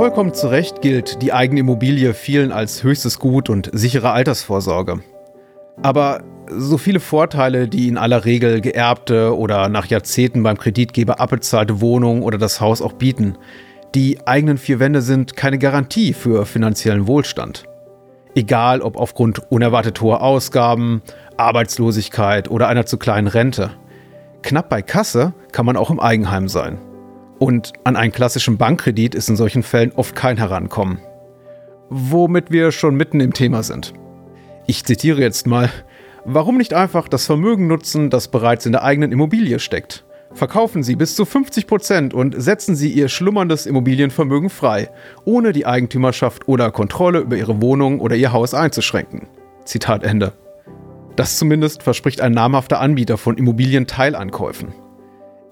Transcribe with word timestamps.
Vollkommen 0.00 0.32
zu 0.32 0.48
Recht 0.48 0.80
gilt 0.80 1.20
die 1.20 1.34
eigene 1.34 1.60
Immobilie 1.60 2.14
vielen 2.14 2.52
als 2.52 2.82
höchstes 2.82 3.18
Gut 3.18 3.50
und 3.50 3.68
sichere 3.74 4.12
Altersvorsorge. 4.12 5.00
Aber 5.82 6.22
so 6.48 6.78
viele 6.78 7.00
Vorteile, 7.00 7.68
die 7.68 7.86
in 7.86 7.98
aller 7.98 8.24
Regel 8.24 8.62
geerbte 8.62 9.36
oder 9.36 9.68
nach 9.68 9.84
Jahrzehnten 9.84 10.42
beim 10.42 10.56
Kreditgeber 10.56 11.20
abbezahlte 11.20 11.82
Wohnung 11.82 12.22
oder 12.22 12.38
das 12.38 12.62
Haus 12.62 12.80
auch 12.80 12.94
bieten, 12.94 13.36
die 13.94 14.26
eigenen 14.26 14.56
vier 14.56 14.80
Wände 14.80 15.02
sind 15.02 15.36
keine 15.36 15.58
Garantie 15.58 16.14
für 16.14 16.46
finanziellen 16.46 17.06
Wohlstand. 17.06 17.64
Egal 18.34 18.80
ob 18.80 18.96
aufgrund 18.96 19.52
unerwartet 19.52 20.00
hoher 20.00 20.22
Ausgaben, 20.22 21.02
Arbeitslosigkeit 21.36 22.50
oder 22.50 22.68
einer 22.68 22.86
zu 22.86 22.96
kleinen 22.96 23.28
Rente. 23.28 23.72
Knapp 24.40 24.70
bei 24.70 24.80
Kasse 24.80 25.34
kann 25.52 25.66
man 25.66 25.76
auch 25.76 25.90
im 25.90 26.00
Eigenheim 26.00 26.48
sein. 26.48 26.78
Und 27.40 27.72
an 27.84 27.96
einen 27.96 28.12
klassischen 28.12 28.58
Bankkredit 28.58 29.14
ist 29.14 29.30
in 29.30 29.34
solchen 29.34 29.62
Fällen 29.62 29.92
oft 29.96 30.14
kein 30.14 30.36
Herankommen. 30.36 30.98
Womit 31.88 32.50
wir 32.50 32.70
schon 32.70 32.96
mitten 32.96 33.18
im 33.18 33.32
Thema 33.32 33.62
sind. 33.62 33.94
Ich 34.66 34.84
zitiere 34.84 35.22
jetzt 35.22 35.46
mal, 35.46 35.70
warum 36.26 36.58
nicht 36.58 36.74
einfach 36.74 37.08
das 37.08 37.24
Vermögen 37.24 37.66
nutzen, 37.66 38.10
das 38.10 38.28
bereits 38.28 38.66
in 38.66 38.72
der 38.72 38.84
eigenen 38.84 39.10
Immobilie 39.10 39.58
steckt? 39.58 40.04
Verkaufen 40.34 40.82
Sie 40.82 40.96
bis 40.96 41.16
zu 41.16 41.24
50 41.24 41.66
Prozent 41.66 42.12
und 42.12 42.40
setzen 42.40 42.76
Sie 42.76 42.92
Ihr 42.92 43.08
schlummerndes 43.08 43.64
Immobilienvermögen 43.64 44.50
frei, 44.50 44.90
ohne 45.24 45.52
die 45.52 45.64
Eigentümerschaft 45.64 46.46
oder 46.46 46.70
Kontrolle 46.70 47.20
über 47.20 47.36
Ihre 47.36 47.62
Wohnung 47.62 48.00
oder 48.00 48.16
Ihr 48.16 48.32
Haus 48.32 48.52
einzuschränken. 48.52 49.28
Zitat 49.64 50.04
Ende. 50.04 50.34
Das 51.16 51.38
zumindest 51.38 51.82
verspricht 51.82 52.20
ein 52.20 52.32
namhafter 52.32 52.80
Anbieter 52.80 53.16
von 53.16 53.38
Immobilienteilankäufen. 53.38 54.74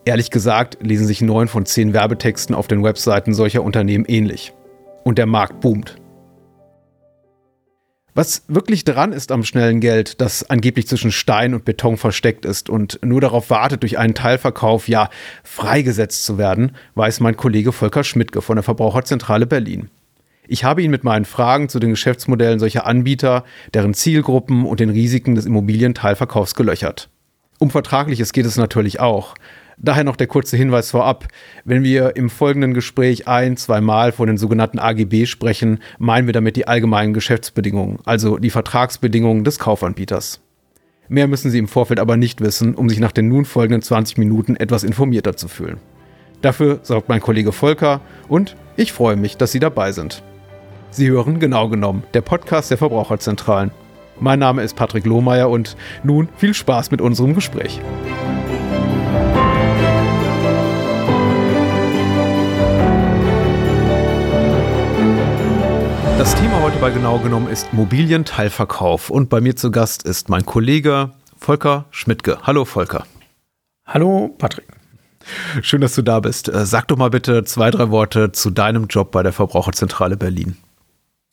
Ehrlich 0.08 0.30
gesagt 0.30 0.78
lesen 0.80 1.06
sich 1.06 1.20
neun 1.20 1.48
von 1.48 1.66
zehn 1.66 1.92
Werbetexten 1.92 2.54
auf 2.54 2.66
den 2.66 2.82
Webseiten 2.82 3.34
solcher 3.34 3.62
Unternehmen 3.62 4.06
ähnlich. 4.06 4.54
Und 5.04 5.18
der 5.18 5.26
Markt 5.26 5.60
boomt. 5.60 5.96
Was 8.14 8.42
wirklich 8.48 8.84
dran 8.84 9.12
ist 9.12 9.30
am 9.30 9.44
schnellen 9.44 9.80
Geld, 9.80 10.22
das 10.22 10.48
angeblich 10.48 10.88
zwischen 10.88 11.12
Stein 11.12 11.52
und 11.52 11.66
Beton 11.66 11.98
versteckt 11.98 12.46
ist 12.46 12.70
und 12.70 12.98
nur 13.04 13.20
darauf 13.20 13.50
wartet, 13.50 13.82
durch 13.82 13.98
einen 13.98 14.14
Teilverkauf 14.14 14.88
ja 14.88 15.10
freigesetzt 15.44 16.24
zu 16.24 16.38
werden, 16.38 16.74
weiß 16.94 17.20
mein 17.20 17.36
Kollege 17.36 17.72
Volker 17.72 18.02
Schmidtke 18.02 18.40
von 18.40 18.56
der 18.56 18.62
Verbraucherzentrale 18.62 19.44
Berlin. 19.44 19.90
Ich 20.46 20.64
habe 20.64 20.82
ihn 20.82 20.90
mit 20.90 21.04
meinen 21.04 21.26
Fragen 21.26 21.68
zu 21.68 21.80
den 21.80 21.90
Geschäftsmodellen 21.90 22.60
solcher 22.60 22.86
Anbieter, 22.86 23.44
deren 23.74 23.92
Zielgruppen 23.92 24.64
und 24.64 24.80
den 24.80 24.88
Risiken 24.88 25.34
des 25.34 25.44
Immobilienteilverkaufs 25.44 26.54
gelöchert. 26.54 27.10
Um 27.58 27.68
Vertragliches 27.68 28.32
geht 28.32 28.46
es 28.46 28.56
natürlich 28.56 29.00
auch. 29.00 29.34
Daher 29.80 30.02
noch 30.02 30.16
der 30.16 30.26
kurze 30.26 30.56
Hinweis 30.56 30.90
vorab. 30.90 31.28
Wenn 31.64 31.84
wir 31.84 32.16
im 32.16 32.30
folgenden 32.30 32.74
Gespräch 32.74 33.28
ein, 33.28 33.56
zweimal 33.56 34.10
von 34.10 34.26
den 34.26 34.36
sogenannten 34.36 34.80
AGB 34.80 35.26
sprechen, 35.26 35.78
meinen 35.98 36.26
wir 36.26 36.32
damit 36.32 36.56
die 36.56 36.66
allgemeinen 36.66 37.14
Geschäftsbedingungen, 37.14 38.00
also 38.04 38.38
die 38.38 38.50
Vertragsbedingungen 38.50 39.44
des 39.44 39.60
Kaufanbieters. 39.60 40.40
Mehr 41.08 41.28
müssen 41.28 41.50
Sie 41.50 41.58
im 41.58 41.68
Vorfeld 41.68 42.00
aber 42.00 42.16
nicht 42.16 42.40
wissen, 42.40 42.74
um 42.74 42.88
sich 42.88 42.98
nach 42.98 43.12
den 43.12 43.28
nun 43.28 43.44
folgenden 43.44 43.80
20 43.80 44.18
Minuten 44.18 44.56
etwas 44.56 44.82
informierter 44.82 45.36
zu 45.36 45.46
fühlen. 45.46 45.78
Dafür 46.42 46.80
sorgt 46.82 47.08
mein 47.08 47.20
Kollege 47.20 47.52
Volker 47.52 48.00
und 48.28 48.56
ich 48.76 48.92
freue 48.92 49.16
mich, 49.16 49.36
dass 49.36 49.52
Sie 49.52 49.60
dabei 49.60 49.92
sind. 49.92 50.22
Sie 50.90 51.08
hören 51.08 51.38
genau 51.38 51.68
genommen 51.68 52.02
der 52.14 52.20
Podcast 52.22 52.70
der 52.70 52.78
Verbraucherzentralen. 52.78 53.70
Mein 54.20 54.40
Name 54.40 54.62
ist 54.62 54.74
Patrick 54.74 55.06
Lohmeier 55.06 55.48
und 55.48 55.76
nun 56.02 56.28
viel 56.36 56.52
Spaß 56.52 56.90
mit 56.90 57.00
unserem 57.00 57.34
Gespräch. 57.34 57.80
Das 66.28 66.38
Thema 66.38 66.60
heute 66.60 66.76
bei 66.76 66.90
genau 66.90 67.18
genommen 67.18 67.48
ist 67.48 67.68
Immobilienteilverkauf 67.72 69.08
und 69.08 69.30
bei 69.30 69.40
mir 69.40 69.56
zu 69.56 69.70
Gast 69.70 70.02
ist 70.02 70.28
mein 70.28 70.44
Kollege 70.44 71.12
Volker 71.38 71.86
Schmidtke. 71.90 72.40
Hallo 72.42 72.66
Volker. 72.66 73.06
Hallo 73.86 74.34
Patrick. 74.36 74.66
Schön, 75.62 75.80
dass 75.80 75.94
du 75.94 76.02
da 76.02 76.20
bist. 76.20 76.50
Äh, 76.50 76.66
sag 76.66 76.86
doch 76.88 76.98
mal 76.98 77.08
bitte 77.08 77.44
zwei, 77.44 77.70
drei 77.70 77.88
Worte 77.88 78.30
zu 78.32 78.50
deinem 78.50 78.88
Job 78.88 79.10
bei 79.10 79.22
der 79.22 79.32
Verbraucherzentrale 79.32 80.18
Berlin. 80.18 80.58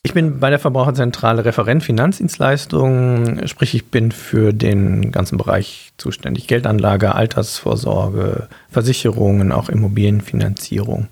Ich 0.02 0.14
bin 0.14 0.40
bei 0.40 0.48
der 0.48 0.58
Verbraucherzentrale 0.58 1.44
Referent 1.44 1.84
Finanzdienstleistungen, 1.84 3.46
sprich 3.48 3.74
ich 3.74 3.90
bin 3.90 4.12
für 4.12 4.54
den 4.54 5.12
ganzen 5.12 5.36
Bereich 5.36 5.92
zuständig. 5.98 6.46
Geldanlage, 6.46 7.14
Altersvorsorge, 7.14 8.48
Versicherungen, 8.70 9.52
auch 9.52 9.68
Immobilienfinanzierung. 9.68 11.08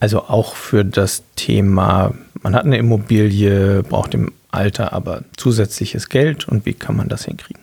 Also 0.00 0.24
auch 0.24 0.54
für 0.54 0.84
das 0.84 1.24
Thema, 1.36 2.14
man 2.42 2.54
hat 2.54 2.64
eine 2.64 2.76
Immobilie, 2.76 3.82
braucht 3.82 4.14
im 4.14 4.32
Alter 4.50 4.92
aber 4.92 5.22
zusätzliches 5.36 6.08
Geld 6.08 6.48
und 6.48 6.66
wie 6.66 6.74
kann 6.74 6.96
man 6.96 7.08
das 7.08 7.24
hinkriegen? 7.24 7.62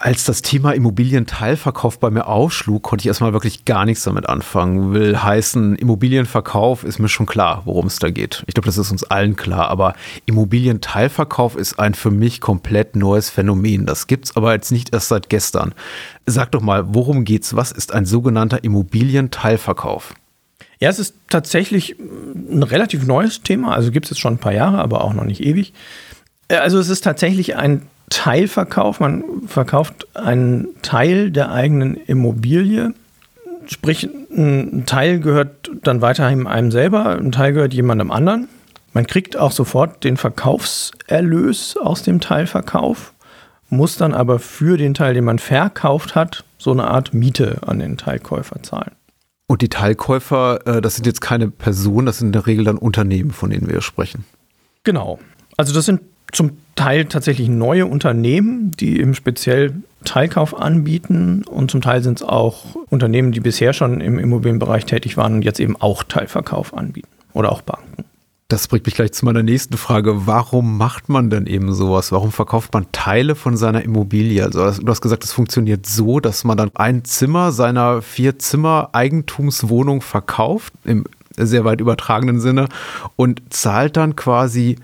Als 0.00 0.24
das 0.24 0.42
Thema 0.42 0.76
Immobilienteilverkauf 0.76 1.98
bei 1.98 2.08
mir 2.10 2.28
aufschlug, 2.28 2.84
konnte 2.84 3.02
ich 3.02 3.08
erstmal 3.08 3.32
wirklich 3.32 3.64
gar 3.64 3.84
nichts 3.84 4.04
damit 4.04 4.28
anfangen. 4.28 4.92
Will 4.94 5.20
heißen, 5.20 5.74
Immobilienverkauf 5.74 6.84
ist 6.84 7.00
mir 7.00 7.08
schon 7.08 7.26
klar, 7.26 7.62
worum 7.64 7.88
es 7.88 7.98
da 7.98 8.08
geht. 8.08 8.44
Ich 8.46 8.54
glaube, 8.54 8.66
das 8.66 8.78
ist 8.78 8.92
uns 8.92 9.02
allen 9.02 9.34
klar. 9.34 9.68
Aber 9.70 9.94
Immobilienteilverkauf 10.26 11.56
ist 11.56 11.80
ein 11.80 11.94
für 11.94 12.12
mich 12.12 12.40
komplett 12.40 12.94
neues 12.94 13.28
Phänomen. 13.28 13.86
Das 13.86 14.06
gibt's 14.06 14.36
aber 14.36 14.52
jetzt 14.52 14.70
nicht 14.70 14.94
erst 14.94 15.08
seit 15.08 15.30
gestern. 15.30 15.74
Sag 16.26 16.52
doch 16.52 16.60
mal, 16.60 16.94
worum 16.94 17.24
geht's? 17.24 17.56
Was 17.56 17.72
ist 17.72 17.92
ein 17.92 18.06
sogenannter 18.06 18.62
Immobilienteilverkauf? 18.62 20.14
Ja, 20.80 20.88
es 20.88 20.98
ist 20.98 21.14
tatsächlich 21.28 21.96
ein 21.98 22.62
relativ 22.62 23.06
neues 23.06 23.42
Thema. 23.42 23.74
Also 23.74 23.90
gibt 23.90 24.06
es 24.06 24.10
jetzt 24.10 24.20
schon 24.20 24.34
ein 24.34 24.38
paar 24.38 24.52
Jahre, 24.52 24.78
aber 24.78 25.02
auch 25.02 25.12
noch 25.12 25.24
nicht 25.24 25.42
ewig. 25.42 25.72
Äh, 26.48 26.56
also 26.56 26.78
es 26.78 26.88
ist 26.88 27.02
tatsächlich 27.02 27.56
ein 27.56 27.82
Teilverkauf. 28.10 29.00
Man 29.00 29.24
verkauft 29.46 30.06
einen 30.16 30.68
Teil 30.82 31.30
der 31.30 31.50
eigenen 31.50 31.94
Immobilie. 31.94 32.94
Sprich, 33.66 34.08
ein 34.30 34.84
Teil 34.86 35.20
gehört 35.20 35.70
dann 35.82 36.00
weiterhin 36.00 36.46
einem 36.46 36.70
selber, 36.70 37.18
ein 37.18 37.32
Teil 37.32 37.52
gehört 37.52 37.74
jemandem 37.74 38.10
anderen. 38.10 38.48
Man 38.94 39.06
kriegt 39.06 39.36
auch 39.36 39.52
sofort 39.52 40.04
den 40.04 40.16
Verkaufserlös 40.16 41.76
aus 41.76 42.02
dem 42.02 42.20
Teilverkauf, 42.20 43.12
muss 43.68 43.96
dann 43.96 44.14
aber 44.14 44.38
für 44.38 44.78
den 44.78 44.94
Teil, 44.94 45.12
den 45.12 45.24
man 45.24 45.38
verkauft 45.38 46.14
hat, 46.14 46.44
so 46.56 46.70
eine 46.72 46.88
Art 46.88 47.12
Miete 47.12 47.58
an 47.66 47.78
den 47.78 47.98
Teilkäufer 47.98 48.62
zahlen. 48.62 48.92
Und 49.48 49.62
die 49.62 49.70
Teilkäufer, 49.70 50.66
äh, 50.66 50.80
das 50.80 50.94
sind 50.94 51.06
jetzt 51.06 51.20
keine 51.20 51.48
Personen, 51.48 52.06
das 52.06 52.18
sind 52.18 52.28
in 52.28 52.32
der 52.32 52.46
Regel 52.46 52.66
dann 52.66 52.78
Unternehmen, 52.78 53.32
von 53.32 53.50
denen 53.50 53.68
wir 53.68 53.80
sprechen. 53.80 54.24
Genau. 54.84 55.18
Also 55.56 55.74
das 55.74 55.86
sind 55.86 56.02
zum 56.30 56.58
Teil 56.76 57.06
tatsächlich 57.06 57.48
neue 57.48 57.86
Unternehmen, 57.86 58.70
die 58.72 59.00
eben 59.00 59.14
speziell 59.14 59.82
Teilkauf 60.04 60.56
anbieten 60.56 61.42
und 61.44 61.70
zum 61.70 61.80
Teil 61.80 62.02
sind 62.02 62.20
es 62.20 62.22
auch 62.22 62.76
Unternehmen, 62.90 63.32
die 63.32 63.40
bisher 63.40 63.72
schon 63.72 64.00
im 64.00 64.18
Immobilienbereich 64.18 64.84
tätig 64.84 65.16
waren 65.16 65.34
und 65.36 65.42
jetzt 65.42 65.58
eben 65.58 65.76
auch 65.76 66.04
Teilverkauf 66.04 66.76
anbieten 66.76 67.08
oder 67.32 67.50
auch 67.50 67.62
Banken. 67.62 68.04
Das 68.50 68.66
bringt 68.66 68.86
mich 68.86 68.94
gleich 68.94 69.12
zu 69.12 69.26
meiner 69.26 69.42
nächsten 69.42 69.76
Frage. 69.76 70.26
Warum 70.26 70.78
macht 70.78 71.10
man 71.10 71.28
denn 71.28 71.46
eben 71.46 71.74
sowas? 71.74 72.12
Warum 72.12 72.32
verkauft 72.32 72.72
man 72.72 72.86
Teile 72.92 73.34
von 73.34 73.58
seiner 73.58 73.82
Immobilie? 73.82 74.42
Also 74.42 74.70
du 74.70 74.88
hast 74.88 75.02
gesagt, 75.02 75.22
es 75.22 75.32
funktioniert 75.32 75.84
so, 75.84 76.18
dass 76.18 76.44
man 76.44 76.56
dann 76.56 76.70
ein 76.74 77.04
Zimmer 77.04 77.52
seiner 77.52 78.00
vier 78.00 78.38
Zimmer 78.38 78.88
Eigentumswohnung 78.92 80.00
verkauft, 80.00 80.72
im 80.84 81.04
sehr 81.36 81.66
weit 81.66 81.82
übertragenen 81.82 82.40
Sinne, 82.40 82.70
und 83.16 83.42
zahlt 83.50 83.98
dann 83.98 84.16
quasi 84.16 84.76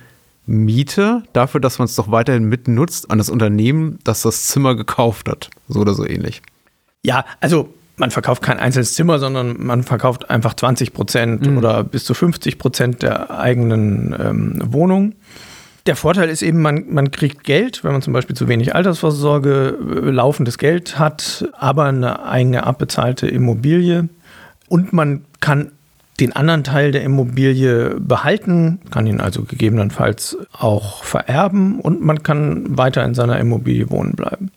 Miete 0.44 1.22
dafür, 1.32 1.58
dass 1.58 1.78
man 1.78 1.86
es 1.86 1.94
doch 1.94 2.10
weiterhin 2.10 2.44
mitnutzt 2.44 3.10
an 3.10 3.16
das 3.16 3.30
Unternehmen, 3.30 3.98
das 4.04 4.20
das 4.20 4.46
Zimmer 4.46 4.74
gekauft 4.74 5.26
hat. 5.26 5.48
So 5.68 5.80
oder 5.80 5.94
so 5.94 6.06
ähnlich. 6.06 6.42
Ja, 7.02 7.24
also 7.40 7.72
man 7.96 8.10
verkauft 8.10 8.42
kein 8.42 8.58
einzelnes 8.58 8.94
Zimmer, 8.94 9.18
sondern 9.18 9.56
man 9.58 9.82
verkauft 9.82 10.30
einfach 10.30 10.54
20 10.54 10.92
Prozent 10.92 11.46
mhm. 11.46 11.58
oder 11.58 11.84
bis 11.84 12.04
zu 12.04 12.14
50 12.14 12.58
Prozent 12.58 13.02
der 13.02 13.38
eigenen 13.38 14.14
ähm, 14.18 14.62
Wohnung. 14.72 15.14
Der 15.86 15.96
Vorteil 15.96 16.30
ist 16.30 16.42
eben, 16.42 16.62
man, 16.62 16.86
man 16.88 17.10
kriegt 17.10 17.44
Geld, 17.44 17.84
wenn 17.84 17.92
man 17.92 18.02
zum 18.02 18.14
Beispiel 18.14 18.34
zu 18.34 18.48
wenig 18.48 18.74
Altersvorsorge, 18.74 19.78
äh, 19.78 20.10
laufendes 20.10 20.58
Geld 20.58 20.98
hat, 20.98 21.48
aber 21.52 21.84
eine 21.84 22.24
eigene 22.24 22.64
abbezahlte 22.64 23.28
Immobilie. 23.28 24.08
Und 24.68 24.92
man 24.92 25.24
kann 25.40 25.72
den 26.20 26.34
anderen 26.34 26.64
Teil 26.64 26.92
der 26.92 27.02
Immobilie 27.02 27.96
behalten, 27.98 28.80
kann 28.90 29.06
ihn 29.06 29.20
also 29.20 29.42
gegebenenfalls 29.42 30.38
auch 30.52 31.04
vererben 31.04 31.80
und 31.80 32.00
man 32.00 32.22
kann 32.22 32.78
weiter 32.78 33.04
in 33.04 33.14
seiner 33.14 33.38
Immobilie 33.38 33.90
wohnen 33.90 34.12
bleiben. 34.12 34.52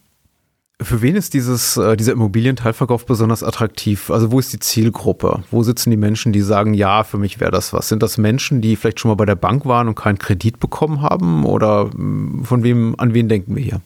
Für 0.80 1.02
wen 1.02 1.16
ist 1.16 1.34
dieses, 1.34 1.76
äh, 1.78 1.98
dieser 1.98 2.12
Immobilienteilverkauf 2.12 3.08
besonders 3.08 3.42
attraktiv? 3.42 4.12
Also 4.12 4.32
wo 4.32 4.38
ist 4.38 4.54
die 4.54 4.60
Zielgruppe? 4.60 5.44
Wo 5.50 5.64
sitzen 5.64 5.90
die 5.90 5.98
Menschen, 5.98 6.34
die 6.34 6.42
sagen, 6.42 6.76
ja, 6.76 7.04
für 7.04 7.18
mich 7.18 7.40
wäre 7.40 7.50
das 7.50 7.74
was? 7.74 7.90
Sind 7.90 8.04
das 8.04 8.20
Menschen, 8.20 8.62
die 8.62 8.76
vielleicht 8.76 9.00
schon 9.00 9.10
mal 9.10 9.16
bei 9.16 9.26
der 9.26 9.36
Bank 9.36 9.66
waren 9.66 9.88
und 9.88 9.96
keinen 9.96 10.20
Kredit 10.20 10.60
bekommen 10.60 11.02
haben? 11.02 11.46
Oder 11.46 11.90
hm, 11.92 12.46
von 12.46 12.62
wem, 12.62 12.94
an 13.00 13.16
wen 13.16 13.28
denken 13.28 13.56
wir 13.56 13.64
hier? 13.64 13.82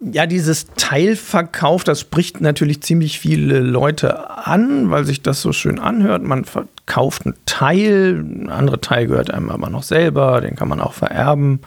Ja, 0.00 0.26
dieses 0.26 0.66
Teilverkauf, 0.76 1.84
das 1.84 2.00
spricht 2.00 2.40
natürlich 2.40 2.82
ziemlich 2.82 3.18
viele 3.18 3.60
Leute 3.60 4.30
an, 4.46 4.90
weil 4.90 5.04
sich 5.04 5.20
das 5.20 5.42
so 5.42 5.52
schön 5.52 5.78
anhört. 5.78 6.22
Man 6.22 6.46
verkauft 6.46 7.26
einen 7.26 7.34
Teil, 7.44 8.24
ein 8.26 8.48
anderer 8.48 8.80
Teil 8.80 9.08
gehört 9.08 9.30
einem 9.30 9.50
aber 9.50 9.68
noch 9.68 9.82
selber, 9.82 10.40
den 10.40 10.56
kann 10.56 10.68
man 10.68 10.80
auch 10.80 10.94
vererben. 10.94 11.60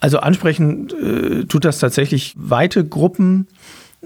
Also 0.00 0.18
ansprechend 0.18 0.92
äh, 0.94 1.44
tut 1.44 1.64
das 1.64 1.78
tatsächlich 1.78 2.34
weite 2.36 2.86
Gruppen. 2.86 3.46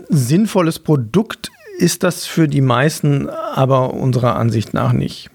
Sinnvolles 0.09 0.81
Produkt 0.81 1.51
ist 1.79 2.03
das 2.03 2.27
für 2.27 2.49
die 2.49 2.61
meisten 2.61 3.29
aber 3.29 3.95
unserer 3.95 4.37
Ansicht 4.37 4.75
nach 4.75 4.93
nicht. 4.93 5.31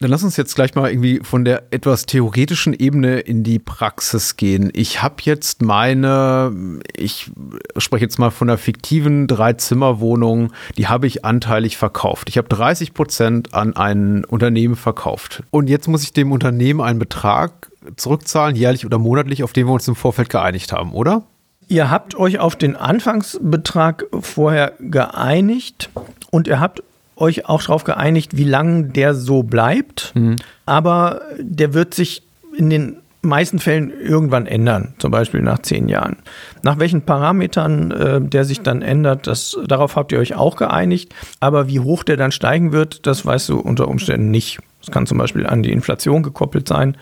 Dann 0.00 0.10
lass 0.10 0.22
uns 0.22 0.36
jetzt 0.36 0.54
gleich 0.54 0.76
mal 0.76 0.88
irgendwie 0.88 1.18
von 1.24 1.44
der 1.44 1.72
etwas 1.72 2.06
theoretischen 2.06 2.72
Ebene 2.72 3.18
in 3.18 3.42
die 3.42 3.58
Praxis 3.58 4.36
gehen. 4.36 4.70
Ich 4.72 5.02
habe 5.02 5.16
jetzt 5.22 5.60
meine, 5.60 6.52
ich 6.96 7.32
spreche 7.78 8.04
jetzt 8.04 8.16
mal 8.16 8.30
von 8.30 8.48
einer 8.48 8.58
fiktiven 8.58 9.26
Dreizimmerwohnung, 9.26 10.52
die 10.76 10.86
habe 10.86 11.08
ich 11.08 11.24
anteilig 11.24 11.76
verkauft. 11.76 12.28
Ich 12.28 12.38
habe 12.38 12.46
30 12.46 12.94
Prozent 12.94 13.54
an 13.54 13.74
ein 13.74 14.24
Unternehmen 14.24 14.76
verkauft. 14.76 15.42
Und 15.50 15.68
jetzt 15.68 15.88
muss 15.88 16.04
ich 16.04 16.12
dem 16.12 16.30
Unternehmen 16.30 16.80
einen 16.80 17.00
Betrag 17.00 17.72
zurückzahlen, 17.96 18.54
jährlich 18.54 18.86
oder 18.86 18.98
monatlich, 18.98 19.42
auf 19.42 19.52
den 19.52 19.66
wir 19.66 19.72
uns 19.72 19.88
im 19.88 19.96
Vorfeld 19.96 20.28
geeinigt 20.28 20.72
haben, 20.72 20.92
oder? 20.92 21.24
Ihr 21.66 21.90
habt 21.90 22.14
euch 22.14 22.38
auf 22.38 22.54
den 22.54 22.76
Anfangsbetrag 22.76 24.06
vorher 24.20 24.74
geeinigt 24.78 25.90
und 26.30 26.46
ihr 26.46 26.60
habt 26.60 26.84
euch 27.18 27.48
auch 27.48 27.62
darauf 27.62 27.84
geeinigt, 27.84 28.36
wie 28.36 28.44
lange 28.44 28.84
der 28.84 29.14
so 29.14 29.42
bleibt. 29.42 30.12
Mhm. 30.14 30.36
Aber 30.66 31.20
der 31.38 31.74
wird 31.74 31.94
sich 31.94 32.22
in 32.56 32.70
den 32.70 32.96
meisten 33.22 33.58
Fällen 33.58 33.92
irgendwann 34.00 34.46
ändern, 34.46 34.94
zum 34.98 35.10
Beispiel 35.10 35.42
nach 35.42 35.58
zehn 35.60 35.88
Jahren. 35.88 36.16
Nach 36.62 36.78
welchen 36.78 37.02
Parametern 37.02 37.90
äh, 37.90 38.20
der 38.20 38.44
sich 38.44 38.60
dann 38.60 38.82
ändert, 38.82 39.26
das, 39.26 39.56
darauf 39.66 39.96
habt 39.96 40.12
ihr 40.12 40.18
euch 40.18 40.34
auch 40.34 40.56
geeinigt. 40.56 41.14
Aber 41.40 41.68
wie 41.68 41.80
hoch 41.80 42.04
der 42.04 42.16
dann 42.16 42.32
steigen 42.32 42.72
wird, 42.72 43.06
das 43.06 43.26
weißt 43.26 43.48
du 43.48 43.58
unter 43.58 43.88
Umständen 43.88 44.30
nicht. 44.30 44.58
Es 44.82 44.90
kann 44.90 45.06
zum 45.06 45.18
Beispiel 45.18 45.46
an 45.46 45.62
die 45.62 45.72
Inflation 45.72 46.22
gekoppelt 46.22 46.68
sein. 46.68 46.96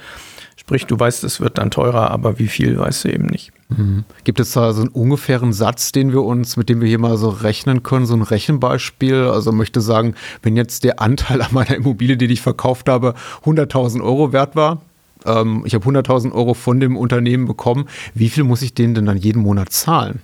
Sprich, 0.57 0.87
du 0.87 0.99
weißt, 0.99 1.23
es 1.25 1.41
wird 1.41 1.59
dann 1.59 1.71
teurer, 1.71 2.11
aber 2.11 2.39
wie 2.39 2.49
viel 2.49 2.79
weißt 2.79 3.05
du 3.05 3.13
eben 3.13 3.27
nicht. 3.27 3.53
Mhm. 3.69 4.05
Gibt 4.25 4.39
es 4.39 4.53
da 4.53 4.73
so 4.73 4.83
einen 4.83 4.91
ungefähren 4.91 5.53
Satz, 5.53 5.91
den 5.93 6.13
wir 6.13 6.23
uns, 6.23 6.57
mit 6.57 6.69
dem 6.69 6.81
wir 6.81 6.89
hier 6.89 6.99
mal 6.99 7.17
so 7.17 7.29
rechnen 7.29 7.83
können, 7.83 8.07
so 8.07 8.15
ein 8.15 8.23
Rechenbeispiel? 8.23 9.25
Also 9.25 9.53
möchte 9.53 9.81
sagen, 9.81 10.15
wenn 10.43 10.57
jetzt 10.57 10.85
der 10.85 11.01
Anteil 11.01 11.43
an 11.43 11.49
meiner 11.53 11.75
Immobilie, 11.75 12.17
die 12.17 12.27
ich 12.27 12.43
verkauft 12.43 12.89
habe, 12.89 13.15
100.000 13.45 14.03
Euro 14.03 14.33
wert 14.33 14.57
war, 14.57 14.83
ähm, 15.25 15.63
ich 15.67 15.75
habe 15.75 15.85
100.000 15.85 16.33
Euro 16.33 16.55
von 16.55 16.81
dem 16.81 16.97
Unternehmen 16.97 17.47
bekommen, 17.47 17.89
wie 18.15 18.29
viel 18.29 18.45
muss 18.45 18.63
ich 18.63 18.75
denen 18.75 18.95
denn 18.95 19.07
dann 19.07 19.19
jeden 19.19 19.43
Monat 19.43 19.73
zahlen? 19.73 20.21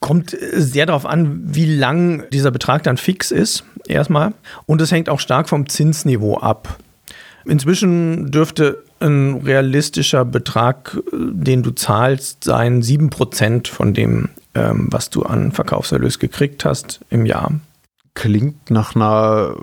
Kommt 0.00 0.36
sehr 0.52 0.86
darauf 0.86 1.06
an, 1.06 1.40
wie 1.42 1.74
lang 1.74 2.24
dieser 2.30 2.50
Betrag 2.50 2.82
dann 2.82 2.96
fix 2.96 3.30
ist, 3.30 3.64
erstmal. 3.86 4.34
Und 4.66 4.80
es 4.82 4.92
hängt 4.92 5.08
auch 5.08 5.20
stark 5.20 5.48
vom 5.48 5.68
Zinsniveau 5.68 6.38
ab. 6.38 6.78
Inzwischen 7.46 8.30
dürfte 8.30 8.84
ein 9.00 9.42
realistischer 9.44 10.24
Betrag, 10.24 10.98
den 11.12 11.62
du 11.62 11.70
zahlst, 11.70 12.44
sein 12.44 12.82
7% 12.82 13.68
von 13.68 13.94
dem, 13.94 14.30
ähm, 14.54 14.88
was 14.90 15.10
du 15.10 15.22
an 15.22 15.52
Verkaufserlös 15.52 16.18
gekriegt 16.18 16.64
hast 16.64 17.00
im 17.10 17.26
Jahr. 17.26 17.52
Klingt 18.14 18.70
nach 18.70 18.94
einer 18.94 19.54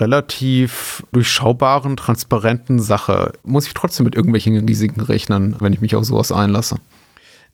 relativ 0.00 1.02
durchschaubaren, 1.12 1.96
transparenten 1.96 2.78
Sache. 2.78 3.32
Muss 3.42 3.66
ich 3.66 3.74
trotzdem 3.74 4.04
mit 4.04 4.14
irgendwelchen 4.14 4.56
Risiken 4.66 5.00
rechnen, 5.00 5.56
wenn 5.60 5.72
ich 5.72 5.80
mich 5.80 5.96
auf 5.96 6.04
sowas 6.04 6.30
einlasse? 6.30 6.76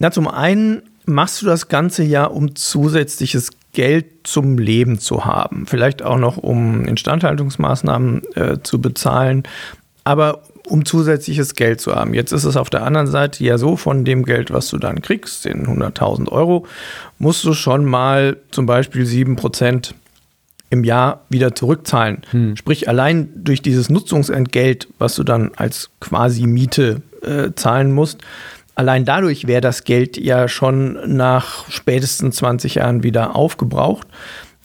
Na, 0.01 0.11
zum 0.11 0.27
einen 0.27 0.83
machst 1.07 1.43
du 1.43 1.47
das 1.47 1.69
Ganze 1.69 2.03
ja, 2.03 2.25
um 2.25 2.57
zusätzliches 2.57 3.51
Geld 3.73 4.07
zum 4.25 4.59
Leben 4.59 4.99
zu 4.99 5.25
haben. 5.25 5.67
Vielleicht 5.67 6.03
auch 6.03 6.19
noch, 6.19 6.37
um 6.37 6.85
Instandhaltungsmaßnahmen 6.85 8.23
äh, 8.35 8.57
zu 8.63 8.81
bezahlen. 8.81 9.45
Aber 10.05 10.43
um 10.69 10.85
zusätzliches 10.85 11.55
Geld 11.55 11.81
zu 11.81 11.95
haben. 11.95 12.15
Jetzt 12.15 12.33
ist 12.33 12.45
es 12.45 12.57
auf 12.57 12.71
der 12.71 12.85
anderen 12.85 13.07
Seite 13.07 13.43
ja 13.45 13.59
so, 13.59 13.77
von 13.77 14.05
dem 14.05 14.25
Geld, 14.25 14.53
was 14.53 14.69
du 14.69 14.79
dann 14.79 15.03
kriegst, 15.03 15.45
den 15.45 15.67
100.000 15.67 16.31
Euro, 16.31 16.67
musst 17.19 17.45
du 17.45 17.55
schon 17.55 17.85
mal 17.85 18.37
zum 18.51 18.67
Beispiel 18.67 19.05
7% 19.05 19.95
im 20.71 20.85
Jahr 20.85 21.25
wieder 21.29 21.55
zurückzahlen. 21.55 22.23
Hm. 22.31 22.57
Sprich, 22.57 22.89
allein 22.89 23.31
durch 23.35 23.63
dieses 23.63 23.89
Nutzungsentgelt, 23.89 24.89
was 24.99 25.15
du 25.15 25.25
dann 25.25 25.51
als 25.57 25.91
quasi 26.01 26.47
Miete 26.47 27.03
äh, 27.23 27.51
zahlen 27.55 27.93
musst, 27.93 28.21
allein 28.75 29.05
dadurch 29.05 29.47
wäre 29.47 29.61
das 29.61 29.85
Geld 29.85 30.17
ja 30.19 30.47
schon 30.47 30.99
nach 31.17 31.71
spätestens 31.71 32.37
20 32.37 32.77
Jahren 32.77 33.03
wieder 33.03 33.35
aufgebraucht. 33.35 34.07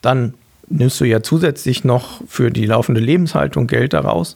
Dann 0.02 0.34
nimmst 0.68 1.00
du 1.00 1.06
ja 1.06 1.24
zusätzlich 1.24 1.84
noch 1.84 2.22
für 2.28 2.52
die 2.52 2.66
laufende 2.66 3.02
Lebenshaltung 3.02 3.68
Geld 3.68 3.94
daraus. 3.94 4.36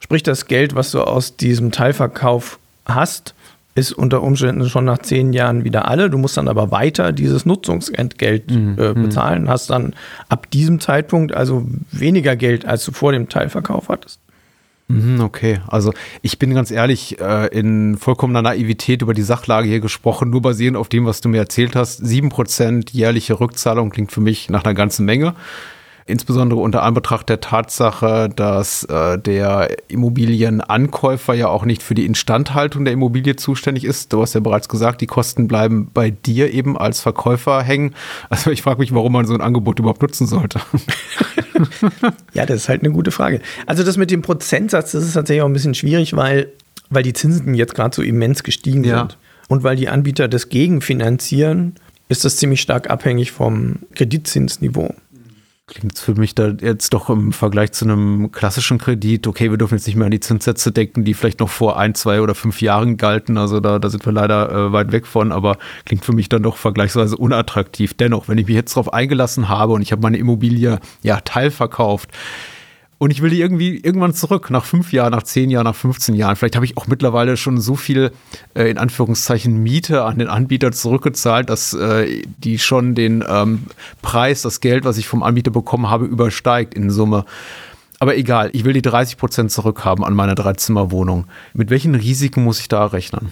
Sprich, 0.00 0.22
das 0.22 0.46
Geld, 0.46 0.74
was 0.74 0.90
du 0.90 1.00
aus 1.00 1.36
diesem 1.36 1.72
Teilverkauf 1.72 2.58
hast, 2.84 3.34
ist 3.76 3.92
unter 3.92 4.22
Umständen 4.22 4.68
schon 4.68 4.86
nach 4.86 4.98
zehn 4.98 5.32
Jahren 5.32 5.64
wieder 5.64 5.88
alle. 5.88 6.08
Du 6.08 6.16
musst 6.18 6.36
dann 6.36 6.48
aber 6.48 6.70
weiter 6.70 7.12
dieses 7.12 7.44
Nutzungsentgelt 7.44 8.50
mhm. 8.50 8.76
äh, 8.78 8.88
mhm. 8.88 9.02
bezahlen, 9.02 9.48
hast 9.48 9.70
dann 9.70 9.94
ab 10.28 10.50
diesem 10.50 10.80
Zeitpunkt 10.80 11.34
also 11.34 11.66
weniger 11.92 12.36
Geld, 12.36 12.64
als 12.64 12.84
du 12.84 12.92
vor 12.92 13.12
dem 13.12 13.28
Teilverkauf 13.28 13.88
hattest. 13.88 14.18
Mhm, 14.88 15.20
okay, 15.20 15.60
also 15.66 15.92
ich 16.22 16.38
bin 16.38 16.54
ganz 16.54 16.70
ehrlich, 16.70 17.20
äh, 17.20 17.48
in 17.48 17.96
vollkommener 17.96 18.42
Naivität 18.42 19.02
über 19.02 19.14
die 19.14 19.22
Sachlage 19.22 19.68
hier 19.68 19.80
gesprochen, 19.80 20.30
nur 20.30 20.42
basierend 20.42 20.76
auf 20.76 20.88
dem, 20.88 21.06
was 21.06 21.20
du 21.20 21.28
mir 21.28 21.38
erzählt 21.38 21.74
hast. 21.74 21.98
Sieben 22.06 22.28
Prozent 22.28 22.92
jährliche 22.92 23.40
Rückzahlung 23.40 23.90
klingt 23.90 24.12
für 24.12 24.20
mich 24.20 24.48
nach 24.48 24.64
einer 24.64 24.74
ganzen 24.74 25.04
Menge. 25.04 25.34
Insbesondere 26.08 26.60
unter 26.60 26.84
Anbetracht 26.84 27.28
der 27.28 27.40
Tatsache, 27.40 28.28
dass 28.34 28.84
äh, 28.84 29.18
der 29.18 29.76
Immobilienankäufer 29.88 31.34
ja 31.34 31.48
auch 31.48 31.64
nicht 31.64 31.82
für 31.82 31.96
die 31.96 32.06
Instandhaltung 32.06 32.84
der 32.84 32.94
Immobilie 32.94 33.34
zuständig 33.34 33.84
ist. 33.84 34.12
Du 34.12 34.22
hast 34.22 34.34
ja 34.34 34.40
bereits 34.40 34.68
gesagt, 34.68 35.00
die 35.00 35.08
Kosten 35.08 35.48
bleiben 35.48 35.90
bei 35.92 36.10
dir 36.10 36.54
eben 36.54 36.78
als 36.78 37.00
Verkäufer 37.00 37.60
hängen. 37.60 37.92
Also 38.30 38.52
ich 38.52 38.62
frage 38.62 38.78
mich, 38.78 38.94
warum 38.94 39.14
man 39.14 39.26
so 39.26 39.34
ein 39.34 39.40
Angebot 39.40 39.80
überhaupt 39.80 40.00
nutzen 40.00 40.28
sollte. 40.28 40.60
ja, 42.34 42.46
das 42.46 42.58
ist 42.58 42.68
halt 42.68 42.82
eine 42.84 42.92
gute 42.92 43.10
Frage. 43.10 43.40
Also 43.66 43.82
das 43.82 43.96
mit 43.96 44.12
dem 44.12 44.22
Prozentsatz, 44.22 44.92
das 44.92 45.02
ist 45.02 45.14
tatsächlich 45.14 45.42
auch 45.42 45.48
ein 45.48 45.54
bisschen 45.54 45.74
schwierig, 45.74 46.14
weil, 46.14 46.52
weil 46.88 47.02
die 47.02 47.14
Zinsen 47.14 47.54
jetzt 47.54 47.74
gerade 47.74 47.96
so 47.96 48.02
immens 48.02 48.44
gestiegen 48.44 48.84
ja. 48.84 49.00
sind. 49.00 49.18
Und 49.48 49.64
weil 49.64 49.74
die 49.74 49.88
Anbieter 49.88 50.28
das 50.28 50.50
gegenfinanzieren, 50.50 51.74
ist 52.08 52.24
das 52.24 52.36
ziemlich 52.36 52.60
stark 52.60 52.90
abhängig 52.90 53.32
vom 53.32 53.80
Kreditzinsniveau. 53.94 54.94
Klingt 55.68 55.98
für 55.98 56.14
mich 56.14 56.32
da 56.36 56.50
jetzt 56.60 56.94
doch 56.94 57.10
im 57.10 57.32
Vergleich 57.32 57.72
zu 57.72 57.84
einem 57.84 58.30
klassischen 58.30 58.78
Kredit, 58.78 59.26
okay, 59.26 59.50
wir 59.50 59.58
dürfen 59.58 59.74
jetzt 59.74 59.88
nicht 59.88 59.96
mehr 59.96 60.04
an 60.04 60.12
die 60.12 60.20
Zinssätze 60.20 60.70
denken, 60.70 61.02
die 61.02 61.12
vielleicht 61.12 61.40
noch 61.40 61.48
vor 61.48 61.76
ein, 61.76 61.96
zwei 61.96 62.20
oder 62.20 62.36
fünf 62.36 62.62
Jahren 62.62 62.96
galten. 62.96 63.36
Also 63.36 63.58
da, 63.58 63.80
da 63.80 63.90
sind 63.90 64.06
wir 64.06 64.12
leider 64.12 64.48
äh, 64.48 64.72
weit 64.72 64.92
weg 64.92 65.08
von, 65.08 65.32
aber 65.32 65.58
klingt 65.84 66.04
für 66.04 66.12
mich 66.12 66.28
dann 66.28 66.44
doch 66.44 66.56
vergleichsweise 66.56 67.16
unattraktiv. 67.16 67.94
Dennoch, 67.94 68.28
wenn 68.28 68.38
ich 68.38 68.46
mich 68.46 68.54
jetzt 68.54 68.76
darauf 68.76 68.92
eingelassen 68.92 69.48
habe 69.48 69.72
und 69.72 69.82
ich 69.82 69.90
habe 69.90 70.02
meine 70.02 70.18
Immobilie 70.18 70.78
ja 71.02 71.20
teilverkauft, 71.20 72.10
und 72.98 73.10
ich 73.10 73.20
will 73.20 73.30
die 73.30 73.40
irgendwie 73.40 73.76
irgendwann 73.76 74.14
zurück, 74.14 74.50
nach 74.50 74.64
fünf 74.64 74.92
Jahren, 74.92 75.12
nach 75.12 75.22
zehn 75.22 75.50
Jahren, 75.50 75.64
nach 75.64 75.74
15 75.74 76.14
Jahren. 76.14 76.36
Vielleicht 76.36 76.56
habe 76.56 76.64
ich 76.64 76.78
auch 76.78 76.86
mittlerweile 76.86 77.36
schon 77.36 77.60
so 77.60 77.76
viel, 77.76 78.10
äh, 78.54 78.70
in 78.70 78.78
Anführungszeichen, 78.78 79.62
Miete 79.62 80.04
an 80.04 80.18
den 80.18 80.28
Anbieter 80.28 80.72
zurückgezahlt, 80.72 81.50
dass 81.50 81.74
äh, 81.74 82.22
die 82.38 82.58
schon 82.58 82.94
den 82.94 83.22
ähm, 83.28 83.64
Preis, 84.00 84.42
das 84.42 84.60
Geld, 84.60 84.84
was 84.84 84.96
ich 84.96 85.08
vom 85.08 85.22
Anbieter 85.22 85.50
bekommen 85.50 85.90
habe, 85.90 86.06
übersteigt 86.06 86.72
in 86.72 86.90
Summe. 86.90 87.26
Aber 87.98 88.16
egal, 88.16 88.50
ich 88.52 88.64
will 88.64 88.72
die 88.72 88.82
30 88.82 89.18
Prozent 89.18 89.50
zurückhaben 89.50 90.04
an 90.04 90.14
meiner 90.14 90.34
Dreizimmerwohnung. 90.34 91.26
Mit 91.52 91.70
welchen 91.70 91.94
Risiken 91.94 92.44
muss 92.44 92.60
ich 92.60 92.68
da 92.68 92.86
rechnen? 92.86 93.30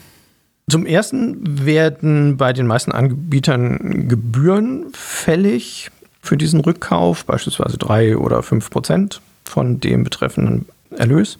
Zum 0.68 0.86
ersten 0.86 1.64
werden 1.64 2.36
bei 2.36 2.52
den 2.52 2.66
meisten 2.66 2.92
Anbietern 2.92 4.08
Gebühren 4.08 4.86
fällig 4.92 5.90
für 6.22 6.38
diesen 6.38 6.60
Rückkauf, 6.60 7.26
beispielsweise 7.26 7.76
drei 7.76 8.16
oder 8.16 8.42
fünf 8.42 8.70
Prozent 8.70 9.20
von 9.44 9.80
dem 9.80 10.04
betreffenden 10.04 10.66
Erlös. 10.90 11.38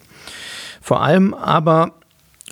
Vor 0.81 1.03
allem 1.03 1.35
aber 1.35 1.93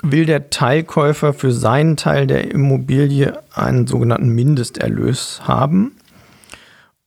will 0.03 0.27
der 0.27 0.51
Teilkäufer 0.51 1.33
für 1.33 1.53
seinen 1.53 1.97
Teil 1.97 2.27
der 2.27 2.51
Immobilie 2.51 3.39
einen 3.55 3.87
sogenannten 3.87 4.29
Mindesterlös 4.31 5.43
haben. 5.45 5.93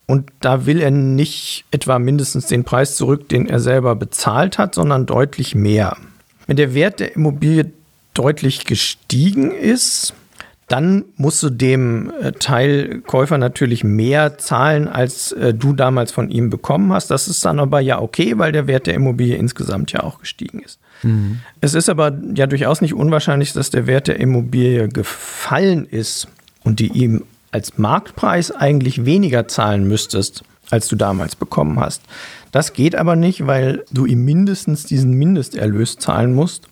Und 0.07 0.31
da 0.39 0.65
will 0.65 0.81
er 0.81 0.91
nicht 0.91 1.65
etwa 1.71 1.97
mindestens 1.99 2.45
den 2.45 2.63
Preis 2.63 2.95
zurück, 2.95 3.27
den 3.27 3.49
er 3.49 3.59
selber 3.59 3.95
bezahlt 3.95 4.57
hat, 4.57 4.75
sondern 4.75 5.07
deutlich 5.07 5.55
mehr. 5.55 5.97
Wenn 6.47 6.57
der 6.57 6.73
Wert 6.73 6.99
der 6.99 7.15
Immobilie 7.15 7.71
deutlich 8.13 8.65
gestiegen 8.65 9.51
ist, 9.51 10.13
dann 10.67 11.05
musst 11.15 11.43
du 11.43 11.49
dem 11.49 12.11
äh, 12.21 12.31
Teilkäufer 12.31 13.37
natürlich 13.37 13.83
mehr 13.83 14.37
zahlen, 14.37 14.87
als 14.87 15.31
äh, 15.33 15.53
du 15.53 15.73
damals 15.73 16.11
von 16.11 16.29
ihm 16.29 16.49
bekommen 16.49 16.91
hast. 16.91 17.11
Das 17.11 17.27
ist 17.27 17.45
dann 17.45 17.59
aber 17.59 17.81
ja 17.81 18.01
okay, 18.01 18.37
weil 18.37 18.51
der 18.51 18.65
Wert 18.65 18.87
der 18.87 18.95
Immobilie 18.95 19.35
insgesamt 19.35 19.91
ja 19.91 20.01
auch 20.01 20.19
gestiegen 20.19 20.59
ist. 20.59 20.79
Mhm. 21.03 21.41
Es 21.61 21.75
ist 21.75 21.87
aber 21.87 22.17
ja 22.33 22.47
durchaus 22.47 22.81
nicht 22.81 22.95
unwahrscheinlich, 22.95 23.53
dass 23.53 23.69
der 23.69 23.85
Wert 23.85 24.07
der 24.07 24.19
Immobilie 24.19 24.89
gefallen 24.89 25.85
ist 25.85 26.27
und 26.63 26.79
die 26.79 26.87
ihm 26.87 27.23
als 27.51 27.77
Marktpreis 27.77 28.51
eigentlich 28.51 29.05
weniger 29.05 29.47
zahlen 29.47 29.87
müsstest, 29.87 30.43
als 30.71 30.87
du 30.87 30.95
damals 30.95 31.35
bekommen 31.35 31.79
hast. 31.79 32.01
Das 32.51 32.73
geht 32.73 32.95
aber 32.95 33.15
nicht, 33.15 33.45
weil 33.45 33.85
du 33.91 34.05
ihm 34.05 34.25
mindestens 34.25 34.83
diesen 34.83 35.13
Mindesterlös 35.13 35.97
zahlen 35.97 36.33
musst. 36.33 36.67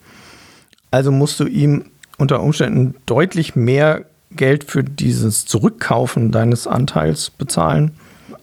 Also 0.89 1.11
musst 1.11 1.39
du 1.39 1.45
ihm 1.45 1.85
unter 2.17 2.41
Umständen 2.41 2.95
deutlich 3.05 3.55
mehr 3.55 4.05
Geld 4.31 4.63
für 4.63 4.83
dieses 4.83 5.45
Zurückkaufen 5.45 6.31
deines 6.31 6.67
Anteils 6.67 7.29
bezahlen, 7.29 7.91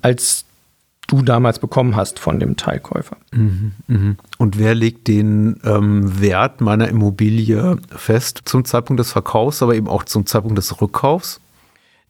als 0.03 0.45
du 1.11 1.23
damals 1.23 1.59
bekommen 1.59 1.97
hast 1.97 2.21
von 2.21 2.39
dem 2.39 2.57
Teilkäufer. 2.57 3.17
Mhm, 3.33 3.73
mhm. 3.89 4.17
Und 4.39 4.59
wer 4.59 4.75
legt 4.75 5.09
den 5.09 5.61
ähm, 5.65 6.21
Wert 6.21 6.61
meiner 6.61 6.89
Immobilie 6.89 7.79
fest 7.95 8.43
zum 8.45 8.65
Zeitpunkt 8.65 9.00
des 9.00 9.11
Verkaufs, 9.11 9.62
aber 9.62 9.75
eben 9.75 9.89
auch 9.89 10.05
zum 10.05 10.27
Zeitpunkt 10.27 10.57
des 10.57 10.81
Rückkaufs? 10.81 11.41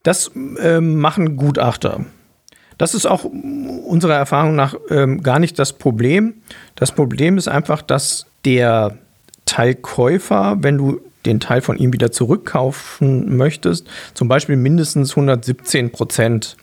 Das 0.03 0.31
äh, 0.59 0.81
machen 0.81 1.37
Gutachter. 1.37 2.05
Das 2.77 2.95
ist 2.95 3.07
auch 3.07 3.25
unserer 3.25 4.15
Erfahrung 4.15 4.55
nach 4.55 4.75
ähm, 4.89 5.23
gar 5.23 5.39
nicht 5.39 5.59
das 5.59 5.75
Problem. 5.75 6.35
Das 6.75 6.93
Problem 6.93 7.37
ist 7.39 7.49
einfach, 7.49 7.83
dass 7.83 8.27
der 8.45 8.97
Teilkäufer, 9.45 10.59
wenn 10.61 10.79
du 10.79 11.01
den 11.27 11.41
Teil 11.41 11.61
von 11.61 11.77
ihm 11.77 11.93
wieder 11.93 12.13
zurückkaufen 12.13 13.37
möchtest, 13.37 13.87
zum 14.15 14.29
Beispiel 14.29 14.57
mindestens 14.57 15.11
117 15.11 15.91
Prozent 15.91 16.57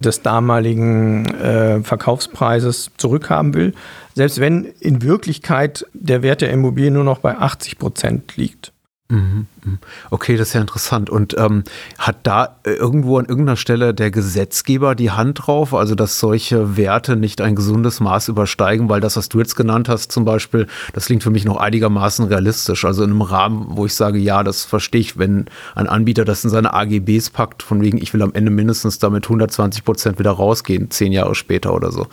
des 0.00 0.22
damaligen 0.22 1.26
äh, 1.36 1.82
Verkaufspreises 1.82 2.90
zurückhaben 2.96 3.54
will, 3.54 3.72
selbst 4.14 4.40
wenn 4.40 4.64
in 4.80 5.02
Wirklichkeit 5.02 5.86
der 5.94 6.22
Wert 6.22 6.42
der 6.42 6.50
Immobilie 6.50 6.90
nur 6.90 7.04
noch 7.04 7.18
bei 7.18 7.36
80 7.36 7.78
Prozent 7.78 8.36
liegt. 8.36 8.72
Mhm, 9.08 9.46
mhm. 9.64 9.78
Okay, 10.10 10.36
das 10.36 10.48
ist 10.48 10.54
ja 10.54 10.60
interessant. 10.60 11.10
Und 11.10 11.36
ähm, 11.38 11.62
hat 11.96 12.16
da 12.24 12.56
irgendwo 12.64 13.18
an 13.18 13.26
irgendeiner 13.26 13.56
Stelle 13.56 13.94
der 13.94 14.10
Gesetzgeber 14.10 14.96
die 14.96 15.12
Hand 15.12 15.46
drauf, 15.46 15.74
also 15.74 15.94
dass 15.94 16.18
solche 16.18 16.76
Werte 16.76 17.14
nicht 17.14 17.40
ein 17.40 17.54
gesundes 17.54 18.00
Maß 18.00 18.26
übersteigen, 18.28 18.88
weil 18.88 19.00
das, 19.00 19.16
was 19.16 19.28
du 19.28 19.38
jetzt 19.38 19.54
genannt 19.54 19.88
hast, 19.88 20.10
zum 20.10 20.24
Beispiel, 20.24 20.66
das 20.92 21.06
klingt 21.06 21.22
für 21.22 21.30
mich 21.30 21.44
noch 21.44 21.58
einigermaßen 21.58 22.26
realistisch. 22.26 22.84
Also 22.84 23.04
in 23.04 23.10
einem 23.10 23.22
Rahmen, 23.22 23.66
wo 23.76 23.86
ich 23.86 23.94
sage, 23.94 24.18
ja, 24.18 24.42
das 24.42 24.64
verstehe 24.64 25.02
ich, 25.02 25.16
wenn 25.16 25.46
ein 25.76 25.88
Anbieter 25.88 26.24
das 26.24 26.42
in 26.42 26.50
seine 26.50 26.74
AGBs 26.74 27.30
packt, 27.30 27.62
von 27.62 27.80
wegen, 27.82 27.98
ich 27.98 28.12
will 28.12 28.22
am 28.22 28.34
Ende 28.34 28.50
mindestens 28.50 28.98
damit 28.98 29.26
120 29.26 29.84
Prozent 29.84 30.18
wieder 30.18 30.32
rausgehen, 30.32 30.90
zehn 30.90 31.12
Jahre 31.12 31.36
später 31.36 31.72
oder 31.74 31.92
so. 31.92 32.08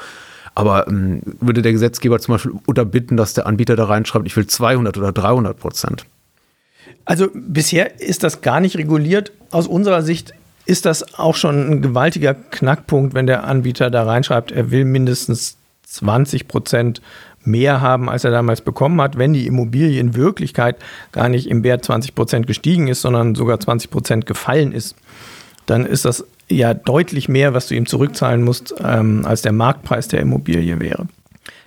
Aber 0.53 0.87
ähm, 0.87 1.23
würde 1.39 1.63
der 1.63 1.71
Gesetzgeber 1.71 2.19
zum 2.19 2.35
Beispiel 2.35 2.53
unterbitten, 2.67 3.17
dass 3.17 3.33
der 3.33 3.47
Anbieter 3.47 3.75
da 3.75 3.85
reinschreibt, 3.85 4.27
ich 4.27 4.35
will 4.35 4.45
200 4.45 4.95
oder 4.99 5.11
300 5.11 5.57
Prozent? 5.57 6.05
Also 7.05 7.27
bisher 7.33 7.99
ist 7.99 8.23
das 8.23 8.41
gar 8.41 8.59
nicht 8.59 8.77
reguliert. 8.77 9.31
Aus 9.51 9.67
unserer 9.67 10.01
Sicht 10.01 10.33
ist 10.65 10.85
das 10.85 11.17
auch 11.17 11.35
schon 11.35 11.69
ein 11.69 11.81
gewaltiger 11.81 12.33
Knackpunkt, 12.33 13.13
wenn 13.13 13.27
der 13.27 13.43
Anbieter 13.43 13.89
da 13.89 14.03
reinschreibt, 14.03 14.51
er 14.51 14.71
will 14.71 14.85
mindestens 14.85 15.57
20 15.85 16.47
Prozent 16.47 17.01
mehr 17.43 17.81
haben, 17.81 18.09
als 18.09 18.23
er 18.23 18.31
damals 18.31 18.61
bekommen 18.61 19.01
hat, 19.01 19.17
wenn 19.17 19.33
die 19.33 19.47
Immobilie 19.47 19.99
in 19.99 20.15
Wirklichkeit 20.15 20.77
gar 21.11 21.27
nicht 21.27 21.47
im 21.47 21.63
Wert 21.63 21.83
20 21.83 22.15
Prozent 22.15 22.47
gestiegen 22.47 22.87
ist, 22.87 23.01
sondern 23.01 23.35
sogar 23.35 23.59
20 23.59 23.91
Prozent 23.91 24.25
gefallen 24.25 24.71
ist, 24.71 24.95
dann 25.65 25.85
ist 25.85 26.05
das 26.05 26.25
ja 26.49 26.73
deutlich 26.73 27.27
mehr, 27.27 27.53
was 27.53 27.67
du 27.67 27.75
ihm 27.75 27.85
zurückzahlen 27.85 28.43
musst, 28.43 28.73
ähm, 28.83 29.25
als 29.25 29.41
der 29.41 29.51
Marktpreis 29.51 30.07
der 30.07 30.21
Immobilie 30.21 30.79
wäre. 30.79 31.07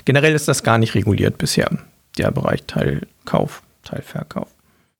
Generell 0.04 0.34
ist 0.34 0.48
das 0.48 0.62
gar 0.62 0.78
nicht 0.78 0.94
reguliert 0.94 1.38
bisher, 1.38 1.70
der 2.16 2.30
Bereich 2.30 2.62
Teilkauf, 2.66 3.62
Teilverkauf. 3.84 4.48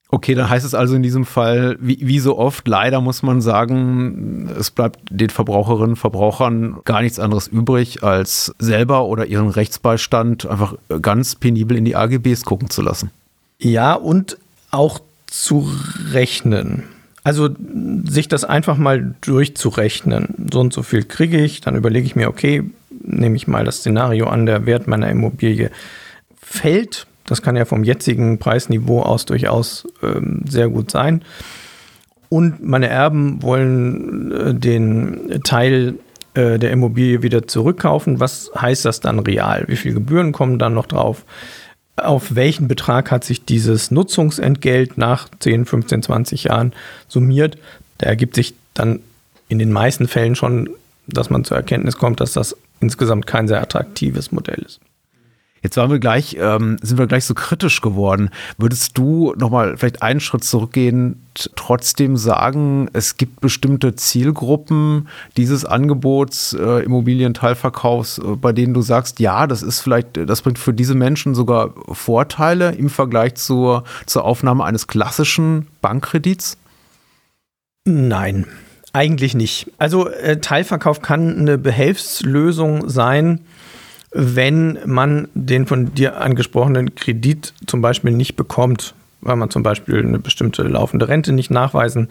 Okay, 0.09 0.35
dann 0.35 0.49
heißt 0.49 0.65
es 0.65 0.75
also 0.75 0.95
in 0.95 1.03
diesem 1.03 1.25
Fall, 1.25 1.77
wie, 1.81 1.99
wie, 2.01 2.21
so 2.21 2.39
oft, 2.39 2.69
leider 2.69 3.01
muss 3.01 3.25
man 3.25 3.41
sagen, 3.41 4.49
es 4.57 4.71
bleibt 4.71 5.01
den 5.11 5.31
Verbraucherinnen 5.31 5.91
und 5.91 5.97
Verbrauchern 5.97 6.79
gar 6.85 7.03
nichts 7.03 7.19
anderes 7.19 7.49
übrig, 7.49 8.05
als 8.05 8.55
selber 8.61 9.07
oder 9.07 9.27
ihren 9.27 9.49
Rechtsbeistand 9.49 10.47
einfach 10.47 10.75
ganz 11.03 11.35
penibel 11.35 11.77
in 11.77 11.85
die 11.85 11.97
AGBs 11.97 12.45
gucken 12.45 12.71
zu 12.71 12.83
lassen. 12.83 13.11
Ja, 13.59 13.95
und 13.95 14.39
auch 14.71 15.01
zu 15.27 15.69
rechnen. 16.13 16.85
Also 17.25 17.49
sich 18.05 18.29
das 18.29 18.45
einfach 18.45 18.77
mal 18.77 19.17
durchzurechnen. 19.23 20.49
So 20.53 20.61
und 20.61 20.73
so 20.73 20.85
viel 20.85 21.03
kriege 21.03 21.43
ich, 21.43 21.61
dann 21.61 21.75
überlege 21.75 22.07
ich 22.07 22.15
mir, 22.15 22.29
okay, 22.29 22.63
nehme 23.03 23.35
ich 23.35 23.49
mal 23.49 23.65
das 23.65 23.79
Szenario 23.79 24.29
an, 24.29 24.47
der 24.47 24.67
Wert 24.67 24.87
meiner 24.87 25.11
Immobilie 25.11 25.73
fällt 26.41 27.09
das 27.27 27.43
kann 27.43 27.57
ja 27.57 27.65
vom 27.65 27.85
jetzigen 27.85 28.39
Preisniveau 28.39 29.03
aus 29.03 29.27
durchaus 29.27 29.87
ähm, 30.03 30.43
sehr 30.49 30.69
gut 30.69 30.91
sein. 30.91 31.23
Und 32.29 32.65
meine 32.65 32.89
Erben 32.89 33.43
wollen 33.43 34.33
äh, 34.33 34.55
den 34.55 35.41
Teil 35.45 35.95
äh, 36.35 36.59
der 36.59 36.71
Immobilie 36.71 37.23
wieder 37.23 37.47
zurückkaufen. 37.47 38.21
Was 38.21 38.51
heißt 38.59 38.85
das 38.85 39.01
dann 39.01 39.21
real? 39.21 39.65
Wie 39.69 39.77
viele 39.77 39.95
Gebühren 39.95 40.33
kommen 40.33 40.59
dann 40.59 40.75
noch 40.75 40.87
drauf? 40.87 41.25
Auf 41.97 42.35
welchen 42.35 42.69
Betrag 42.69 43.11
hat 43.11 43.25
sich 43.25 43.45
dieses 43.45 43.91
Nutzungsentgelt 43.91 44.99
nach 44.99 45.29
10, 45.39 45.65
15, 45.65 46.03
20 46.03 46.45
Jahren 46.45 46.73
summiert? 47.09 47.57
Da 47.99 48.09
ergibt 48.09 48.35
sich 48.35 48.55
dann 48.75 49.01
in 49.49 49.59
den 49.59 49.73
meisten 49.73 50.09
Fällen 50.09 50.35
schon, 50.35 50.69
dass 51.07 51.31
man 51.31 51.45
zur 51.45 51.57
Erkenntnis 51.57 51.97
kommt, 51.97 52.21
dass 52.21 52.33
das 52.33 52.57
insgesamt 52.81 53.27
kein 53.27 53.49
sehr 53.49 53.63
attraktives 53.63 54.33
Modell 54.33 54.63
ist. 54.67 54.81
Jetzt 55.67 55.79
waren 55.79 55.91
wir 55.91 55.99
gleich, 55.99 56.37
ähm, 56.39 56.77
sind 56.81 56.97
wir 56.97 57.09
gleich 57.09 57.25
so 57.25 57.35
kritisch 57.35 57.81
geworden. 57.81 58.31
Würdest 58.57 58.97
du 58.97 59.35
nochmal 59.37 59.77
vielleicht 59.77 60.01
einen 60.01 60.21
Schritt 60.21 60.45
zurückgehen, 60.45 61.27
trotzdem 61.57 62.17
sagen, 62.17 62.89
es 62.93 63.17
gibt 63.17 63.41
bestimmte 63.41 63.97
Zielgruppen 63.97 65.09
dieses 65.37 65.65
Angebots 65.65 66.53
äh, 66.53 66.85
Immobilienteilverkaufs, 66.85 68.19
äh, 68.19 68.37
bei 68.37 68.53
denen 68.53 68.75
du 68.75 68.81
sagst, 68.81 69.19
ja, 69.19 69.49
das 69.49 69.65
ist 69.65 69.81
vielleicht, 69.81 70.17
das 70.17 70.43
bringt 70.43 70.61
für 70.61 70.73
diese 70.73 70.95
Menschen 70.95 71.35
sogar 71.35 71.75
Vorteile 71.91 72.71
im 72.71 72.89
Vergleich 72.89 73.35
zur, 73.35 73.83
zur 74.07 74.25
Aufnahme 74.25 74.63
eines 74.63 74.87
klassischen 74.87 75.67
Bankkredits? 75.81 76.59
Nein, 77.85 78.47
eigentlich 78.93 79.35
nicht. 79.35 79.73
Also 79.79 80.09
äh, 80.11 80.41
Teilverkauf 80.41 81.03
kann 81.03 81.37
eine 81.37 81.59
Behelfslösung 81.59 82.89
sein 82.89 83.41
wenn 84.19 84.79
man 84.87 85.29
den 85.35 85.67
von 85.67 85.95
dir 85.95 86.19
angesprochenen 86.23 86.95
Kredit 86.95 87.53
zum 87.67 87.83
Beispiel 87.83 88.13
nicht 88.13 88.35
bekommt, 88.35 88.95
weil 89.21 89.37
man 89.37 89.51
zum 89.51 89.63
Beispiel 89.63 89.99
eine 89.99 90.19
bestimmte 90.19 90.63
laufende 90.63 91.09
Rente 91.09 91.33
nicht 91.33 91.51
nachweisen 91.51 92.09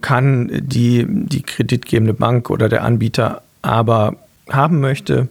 kann, 0.00 0.50
die 0.52 1.06
die 1.08 1.42
kreditgebende 1.42 2.12
Bank 2.12 2.50
oder 2.50 2.68
der 2.68 2.82
Anbieter 2.82 3.42
aber 3.62 4.16
haben 4.50 4.80
möchte, 4.80 5.28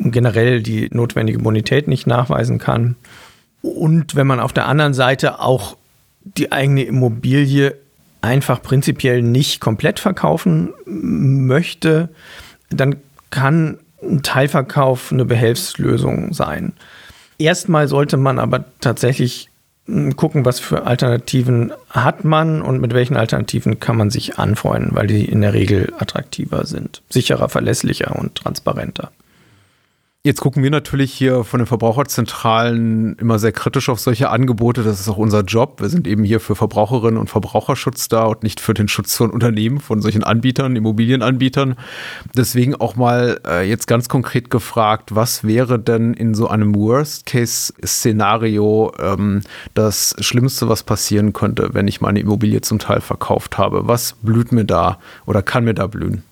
generell 0.00 0.62
die 0.62 0.88
notwendige 0.90 1.40
Bonität 1.40 1.88
nicht 1.88 2.06
nachweisen 2.06 2.58
kann. 2.58 2.96
Und 3.60 4.14
wenn 4.14 4.26
man 4.26 4.40
auf 4.40 4.54
der 4.54 4.66
anderen 4.66 4.94
Seite 4.94 5.40
auch 5.40 5.76
die 6.22 6.52
eigene 6.52 6.84
Immobilie 6.84 7.74
einfach 8.22 8.62
prinzipiell 8.62 9.20
nicht 9.20 9.60
komplett 9.60 10.00
verkaufen 10.00 10.72
möchte, 10.86 12.08
dann 12.70 12.96
kann 13.28 13.78
ein 14.08 14.22
Teilverkauf 14.22 15.12
eine 15.12 15.24
Behelfslösung 15.24 16.32
sein. 16.32 16.72
Erstmal 17.38 17.88
sollte 17.88 18.16
man 18.16 18.38
aber 18.38 18.64
tatsächlich 18.80 19.50
hm, 19.86 20.16
gucken, 20.16 20.44
was 20.44 20.60
für 20.60 20.86
Alternativen 20.86 21.72
hat 21.90 22.24
man 22.24 22.62
und 22.62 22.80
mit 22.80 22.94
welchen 22.94 23.16
Alternativen 23.16 23.80
kann 23.80 23.96
man 23.96 24.10
sich 24.10 24.38
anfreunden, 24.38 24.94
weil 24.94 25.06
die 25.06 25.24
in 25.24 25.40
der 25.40 25.54
Regel 25.54 25.92
attraktiver 25.98 26.66
sind, 26.66 27.02
sicherer, 27.08 27.48
verlässlicher 27.48 28.16
und 28.16 28.36
transparenter. 28.36 29.10
Jetzt 30.26 30.40
gucken 30.40 30.62
wir 30.62 30.70
natürlich 30.70 31.12
hier 31.12 31.44
von 31.44 31.58
den 31.58 31.66
Verbraucherzentralen 31.66 33.14
immer 33.16 33.38
sehr 33.38 33.52
kritisch 33.52 33.90
auf 33.90 34.00
solche 34.00 34.30
Angebote. 34.30 34.82
Das 34.82 34.98
ist 34.98 35.10
auch 35.10 35.18
unser 35.18 35.42
Job. 35.42 35.82
Wir 35.82 35.90
sind 35.90 36.08
eben 36.08 36.24
hier 36.24 36.40
für 36.40 36.56
Verbraucherinnen 36.56 37.20
und 37.20 37.28
Verbraucherschutz 37.28 38.08
da 38.08 38.24
und 38.24 38.42
nicht 38.42 38.58
für 38.58 38.72
den 38.72 38.88
Schutz 38.88 39.14
von 39.14 39.28
Unternehmen, 39.28 39.80
von 39.80 40.00
solchen 40.00 40.24
Anbietern, 40.24 40.76
Immobilienanbietern. 40.76 41.76
Deswegen 42.34 42.74
auch 42.74 42.96
mal 42.96 43.38
äh, 43.46 43.68
jetzt 43.68 43.86
ganz 43.86 44.08
konkret 44.08 44.48
gefragt, 44.48 45.14
was 45.14 45.44
wäre 45.44 45.78
denn 45.78 46.14
in 46.14 46.34
so 46.34 46.48
einem 46.48 46.74
Worst-Case-Szenario 46.74 48.94
ähm, 48.98 49.42
das 49.74 50.16
Schlimmste, 50.20 50.70
was 50.70 50.84
passieren 50.84 51.34
könnte, 51.34 51.74
wenn 51.74 51.86
ich 51.86 52.00
meine 52.00 52.20
Immobilie 52.20 52.62
zum 52.62 52.78
Teil 52.78 53.02
verkauft 53.02 53.58
habe? 53.58 53.88
Was 53.88 54.14
blüht 54.22 54.52
mir 54.52 54.64
da 54.64 55.00
oder 55.26 55.42
kann 55.42 55.64
mir 55.64 55.74
da 55.74 55.86
blühen? 55.86 56.22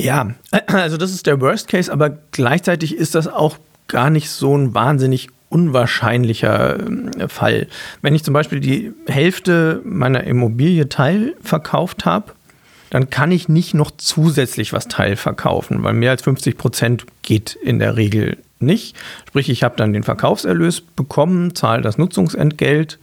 Ja, 0.00 0.34
also 0.66 0.96
das 0.96 1.12
ist 1.12 1.26
der 1.26 1.40
Worst 1.40 1.68
Case, 1.68 1.92
aber 1.92 2.10
gleichzeitig 2.32 2.96
ist 2.96 3.14
das 3.14 3.28
auch 3.28 3.58
gar 3.88 4.10
nicht 4.10 4.30
so 4.30 4.56
ein 4.56 4.74
wahnsinnig 4.74 5.28
unwahrscheinlicher 5.48 6.78
äh, 6.80 7.28
Fall. 7.28 7.68
Wenn 8.00 8.14
ich 8.14 8.24
zum 8.24 8.34
Beispiel 8.34 8.60
die 8.60 8.92
Hälfte 9.06 9.82
meiner 9.84 10.24
Immobilie 10.24 10.88
teilverkauft 10.88 12.04
habe, 12.06 12.32
dann 12.90 13.10
kann 13.10 13.32
ich 13.32 13.48
nicht 13.48 13.74
noch 13.74 13.90
zusätzlich 13.90 14.72
was 14.72 14.88
teilverkaufen, 14.88 15.82
weil 15.82 15.94
mehr 15.94 16.10
als 16.10 16.22
50 16.22 16.58
Prozent 16.58 17.06
geht 17.22 17.54
in 17.54 17.78
der 17.78 17.96
Regel 17.96 18.38
nicht. 18.60 18.96
Sprich, 19.28 19.48
ich 19.48 19.62
habe 19.62 19.76
dann 19.76 19.92
den 19.92 20.02
Verkaufserlös 20.02 20.80
bekommen, 20.80 21.54
zahle 21.54 21.82
das 21.82 21.98
Nutzungsentgelt 21.98 22.98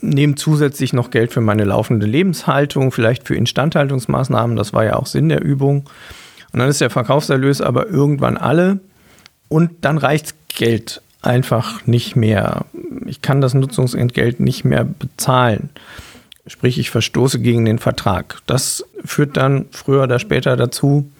nehme 0.00 0.36
zusätzlich 0.36 0.92
noch 0.92 1.10
Geld 1.10 1.32
für 1.32 1.40
meine 1.40 1.64
laufende 1.64 2.06
Lebenshaltung, 2.06 2.92
vielleicht 2.92 3.26
für 3.26 3.34
Instandhaltungsmaßnahmen, 3.34 4.56
das 4.56 4.72
war 4.72 4.84
ja 4.84 4.96
auch 4.96 5.06
Sinn 5.06 5.28
der 5.28 5.42
Übung. 5.42 5.88
Und 6.52 6.60
dann 6.60 6.68
ist 6.68 6.80
der 6.80 6.90
Verkaufserlös 6.90 7.60
aber 7.60 7.88
irgendwann 7.88 8.36
alle 8.36 8.80
und 9.48 9.70
dann 9.82 9.98
reicht 9.98 10.34
Geld 10.48 11.02
einfach 11.22 11.86
nicht 11.86 12.16
mehr. 12.16 12.64
Ich 13.06 13.22
kann 13.22 13.40
das 13.40 13.54
Nutzungsentgelt 13.54 14.40
nicht 14.40 14.64
mehr 14.64 14.84
bezahlen. 14.84 15.70
Sprich, 16.46 16.78
ich 16.78 16.90
verstoße 16.90 17.40
gegen 17.40 17.64
den 17.64 17.78
Vertrag. 17.78 18.40
Das 18.46 18.84
führt 19.04 19.36
dann 19.36 19.66
früher 19.70 20.04
oder 20.04 20.18
später 20.18 20.56
dazu, 20.56 21.10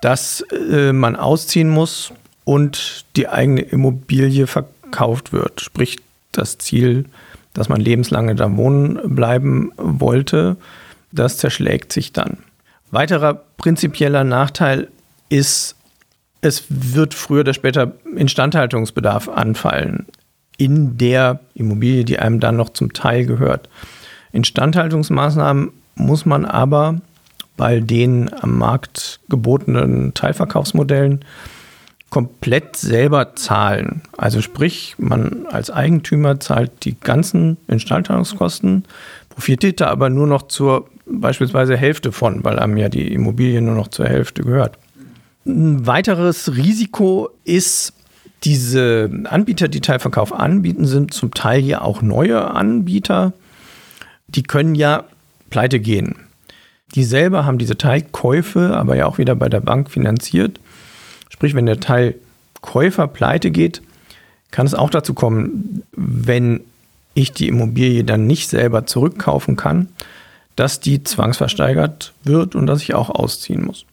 dass 0.00 0.44
äh, 0.70 0.92
man 0.92 1.16
ausziehen 1.16 1.68
muss 1.68 2.12
und 2.44 3.04
die 3.16 3.28
eigene 3.28 3.60
Immobilie 3.60 4.46
verkauft 4.46 5.32
wird. 5.32 5.60
Sprich, 5.60 5.98
das 6.32 6.58
Ziel, 6.58 7.04
dass 7.54 7.68
man 7.68 7.80
lebenslange 7.80 8.34
da 8.34 8.56
wohnen 8.56 9.14
bleiben 9.14 9.72
wollte, 9.76 10.56
das 11.12 11.36
zerschlägt 11.38 11.92
sich 11.92 12.12
dann. 12.12 12.38
Weiterer 12.90 13.34
prinzipieller 13.56 14.24
Nachteil 14.24 14.88
ist, 15.28 15.76
es 16.40 16.64
wird 16.68 17.14
früher 17.14 17.40
oder 17.40 17.54
später 17.54 17.92
Instandhaltungsbedarf 18.16 19.28
anfallen 19.28 20.06
in 20.58 20.98
der 20.98 21.40
Immobilie, 21.54 22.04
die 22.04 22.18
einem 22.18 22.40
dann 22.40 22.56
noch 22.56 22.70
zum 22.70 22.92
Teil 22.92 23.26
gehört. 23.26 23.68
Instandhaltungsmaßnahmen 24.32 25.72
muss 25.94 26.26
man 26.26 26.44
aber 26.44 27.00
bei 27.56 27.80
den 27.80 28.32
am 28.32 28.58
Markt 28.58 29.20
gebotenen 29.28 30.14
Teilverkaufsmodellen 30.14 31.24
komplett 32.12 32.76
selber 32.76 33.36
zahlen. 33.36 34.02
Also 34.18 34.42
sprich, 34.42 34.96
man 34.98 35.46
als 35.50 35.70
Eigentümer 35.70 36.38
zahlt 36.40 36.84
die 36.84 36.94
ganzen 37.00 37.56
Instandhaltungskosten, 37.68 38.84
profitiert 39.30 39.80
da 39.80 39.86
aber 39.86 40.10
nur 40.10 40.26
noch 40.26 40.42
zur 40.42 40.90
beispielsweise 41.06 41.74
Hälfte 41.74 42.12
von, 42.12 42.44
weil 42.44 42.58
einem 42.58 42.76
ja 42.76 42.90
die 42.90 43.14
Immobilie 43.14 43.62
nur 43.62 43.74
noch 43.74 43.88
zur 43.88 44.06
Hälfte 44.06 44.42
gehört. 44.42 44.76
Ein 45.46 45.86
weiteres 45.86 46.54
Risiko 46.54 47.30
ist, 47.44 47.94
diese 48.44 49.10
Anbieter, 49.24 49.68
die 49.68 49.80
Teilverkauf 49.80 50.34
anbieten, 50.34 50.84
sind 50.84 51.14
zum 51.14 51.32
Teil 51.32 51.62
ja 51.62 51.80
auch 51.80 52.02
neue 52.02 52.50
Anbieter. 52.50 53.32
Die 54.28 54.42
können 54.42 54.74
ja 54.74 55.04
pleite 55.48 55.80
gehen. 55.80 56.16
Die 56.94 57.04
selber 57.04 57.46
haben 57.46 57.56
diese 57.56 57.78
Teilkäufe 57.78 58.76
aber 58.76 58.96
ja 58.96 59.06
auch 59.06 59.16
wieder 59.16 59.34
bei 59.34 59.48
der 59.48 59.60
Bank 59.60 59.90
finanziert. 59.90 60.60
Sprich, 61.42 61.56
wenn 61.56 61.66
der 61.66 61.80
Teilkäufer 61.80 63.08
pleite 63.08 63.50
geht, 63.50 63.82
kann 64.52 64.64
es 64.64 64.74
auch 64.74 64.90
dazu 64.90 65.12
kommen, 65.12 65.82
wenn 65.90 66.60
ich 67.14 67.32
die 67.32 67.48
Immobilie 67.48 68.04
dann 68.04 68.28
nicht 68.28 68.48
selber 68.48 68.86
zurückkaufen 68.86 69.56
kann, 69.56 69.88
dass 70.54 70.78
die 70.78 71.02
zwangsversteigert 71.02 72.12
wird 72.22 72.54
und 72.54 72.68
dass 72.68 72.80
ich 72.80 72.94
auch 72.94 73.10
ausziehen 73.10 73.64
muss. 73.64 73.86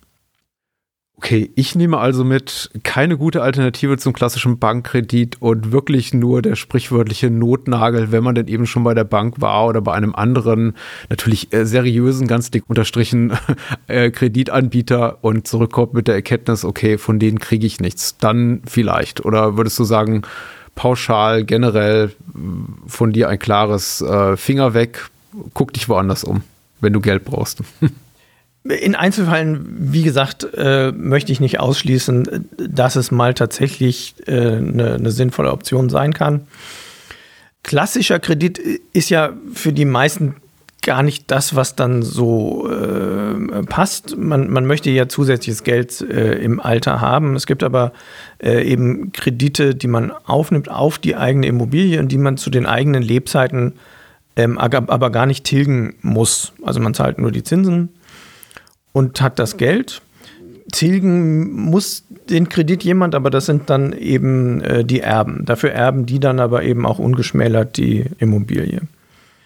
Okay, 1.22 1.52
ich 1.56 1.76
nehme 1.76 1.98
also 1.98 2.24
mit 2.24 2.72
keine 2.84 3.18
gute 3.18 3.42
Alternative 3.42 3.98
zum 3.98 4.14
klassischen 4.14 4.58
Bankkredit 4.58 5.42
und 5.42 5.74
wirklich 5.74 6.14
nur 6.14 6.42
der 6.42 6.56
sprichwörtliche 6.56 7.30
Notnagel, 7.30 8.14
wenn 8.14 8.24
man 8.24 8.36
denn 8.36 8.48
eben 8.48 8.66
schon 8.66 8.86
bei 8.86 8.94
der 8.94 9.04
Bank 9.04 9.42
war 9.42 9.68
oder 9.68 9.82
bei 9.82 9.94
einem 9.94 10.16
anderen, 10.16 10.78
natürlich 11.10 11.52
äh, 11.52 11.66
seriösen, 11.66 12.26
ganz 12.26 12.52
dick 12.52 12.64
unterstrichen 12.70 13.34
äh, 13.88 14.12
Kreditanbieter 14.12 15.18
und 15.22 15.46
zurückkommt 15.46 15.94
mit 15.94 16.08
der 16.08 16.16
Erkenntnis, 16.16 16.64
okay, 16.64 16.98
von 16.98 17.20
denen 17.20 17.40
kriege 17.40 17.68
ich 17.68 17.82
nichts. 17.82 18.16
Dann 18.18 18.62
vielleicht. 18.66 19.26
Oder 19.26 19.58
würdest 19.58 19.78
du 19.78 19.84
sagen, 19.84 20.22
pauschal, 20.76 21.44
generell 21.44 22.14
von 22.88 23.12
dir 23.12 23.28
ein 23.28 23.40
klares 23.40 24.00
äh, 24.00 24.38
Finger 24.38 24.74
weg, 24.74 25.10
guck 25.54 25.74
dich 25.74 25.90
woanders 25.90 26.24
um, 26.24 26.44
wenn 26.80 26.94
du 26.94 27.02
Geld 27.02 27.26
brauchst. 27.26 27.62
In 28.64 28.96
Einzelfällen, 28.96 29.94
wie 29.94 30.04
gesagt, 30.04 30.48
äh, 30.56 30.92
möchte 30.92 31.32
ich 31.32 31.40
nicht 31.40 31.60
ausschließen, 31.60 32.50
dass 32.58 32.98
es 32.98 33.10
mal 33.10 33.34
tatsächlich 33.34 34.16
äh, 34.28 34.58
eine, 34.58 34.96
eine 34.96 35.12
sinnvolle 35.12 35.52
Option 35.52 35.90
sein 35.90 36.14
kann. 36.14 36.42
Klassischer 37.64 38.20
Kredit 38.20 38.58
ist 38.94 39.10
ja 39.10 39.32
für 39.54 39.72
die 39.72 39.86
meisten 39.86 40.36
gar 40.82 41.04
nicht 41.04 41.30
das, 41.30 41.56
was 41.56 41.76
dann 41.76 42.02
so 42.04 42.70
äh, 42.70 43.64
passt. 43.64 44.18
Man, 44.18 44.50
man 44.50 44.66
möchte 44.66 44.90
ja 44.90 45.08
zusätzliches 45.08 45.64
Geld 45.64 46.02
äh, 46.02 46.36
im 46.36 46.60
Alter 46.60 47.02
haben. 47.02 47.36
Es 47.36 47.46
gibt 47.46 47.64
aber 47.64 47.92
äh, 48.40 48.64
eben 48.64 49.12
Kredite, 49.12 49.76
die 49.76 49.88
man 49.88 50.12
aufnimmt 50.26 50.70
auf 50.70 50.98
die 50.98 51.16
eigene 51.16 51.48
Immobilie 51.48 52.00
und 52.00 52.12
die 52.12 52.18
man 52.18 52.38
zu 52.38 52.50
den 52.50 52.66
eigenen 52.66 53.04
Lebzeiten 53.04 53.74
ähm, 54.36 54.58
aber 54.58 55.10
gar 55.10 55.26
nicht 55.26 55.44
tilgen 55.44 55.96
muss. 56.02 56.54
Also 56.64 56.80
man 56.80 56.94
zahlt 56.94 57.20
nur 57.20 57.32
die 57.32 57.44
Zinsen 57.44 57.90
und 58.94 59.22
hat 59.22 59.40
das 59.40 59.58
Geld. 59.58 60.02
Tilgen 60.72 61.52
muss 61.54 62.04
den 62.30 62.50
Kredit 62.50 62.84
jemand, 62.84 63.16
aber 63.16 63.30
das 63.30 63.46
sind 63.46 63.70
dann 63.70 63.94
eben 63.94 64.62
äh, 64.62 64.86
die 64.86 65.00
Erben. 65.00 65.46
Dafür 65.46 65.72
erben 65.72 66.06
die 66.06 66.20
dann 66.20 66.40
aber 66.40 66.64
eben 66.64 66.86
auch 66.86 67.00
ungeschmälert 67.00 67.78
die 67.78 68.06
Immobilie. 68.20 68.82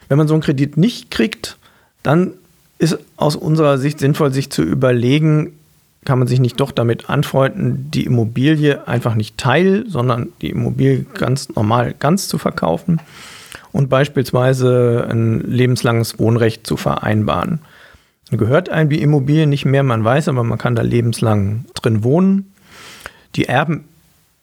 Wenn 0.09 0.17
man 0.17 0.27
so 0.27 0.33
einen 0.33 0.43
Kredit 0.43 0.77
nicht 0.77 1.11
kriegt, 1.11 1.57
dann 2.03 2.33
ist 2.77 2.99
aus 3.15 3.35
unserer 3.35 3.77
Sicht 3.77 3.99
sinnvoll, 3.99 4.33
sich 4.33 4.49
zu 4.49 4.61
überlegen, 4.61 5.53
kann 6.03 6.19
man 6.19 6.27
sich 6.27 6.41
nicht 6.41 6.59
doch 6.59 6.71
damit 6.71 7.09
anfreunden, 7.09 7.89
die 7.91 8.05
Immobilie 8.05 8.87
einfach 8.87 9.15
nicht 9.15 9.37
teil, 9.37 9.85
sondern 9.87 10.29
die 10.41 10.49
Immobilie 10.49 11.05
ganz 11.13 11.49
normal 11.55 11.95
ganz 11.97 12.27
zu 12.27 12.37
verkaufen 12.37 12.99
und 13.71 13.89
beispielsweise 13.89 15.07
ein 15.09 15.39
lebenslanges 15.39 16.19
Wohnrecht 16.19 16.67
zu 16.67 16.75
vereinbaren 16.75 17.59
gehört 18.31 18.69
einem 18.69 18.89
die 18.89 19.01
Immobilie 19.01 19.47
nicht 19.47 19.65
mehr, 19.65 19.83
man 19.83 20.03
weiß, 20.03 20.27
aber 20.27 20.43
man 20.43 20.57
kann 20.57 20.75
da 20.75 20.81
lebenslang 20.81 21.65
drin 21.75 22.03
wohnen. 22.03 22.53
Die 23.35 23.45
Erben 23.45 23.85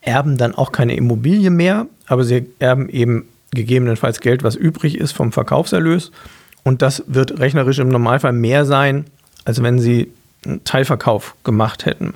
erben 0.00 0.36
dann 0.36 0.54
auch 0.54 0.72
keine 0.72 0.96
Immobilie 0.96 1.50
mehr, 1.50 1.86
aber 2.06 2.24
sie 2.24 2.46
erben 2.58 2.88
eben 2.88 3.26
gegebenenfalls 3.52 4.20
Geld, 4.20 4.42
was 4.42 4.54
übrig 4.54 4.98
ist 4.98 5.12
vom 5.12 5.32
Verkaufserlös. 5.32 6.12
Und 6.62 6.82
das 6.82 7.04
wird 7.06 7.38
rechnerisch 7.38 7.78
im 7.78 7.88
Normalfall 7.88 8.32
mehr 8.32 8.64
sein, 8.64 9.06
als 9.44 9.62
wenn 9.62 9.78
sie 9.78 10.12
einen 10.44 10.64
Teilverkauf 10.64 11.34
gemacht 11.44 11.86
hätten. 11.86 12.14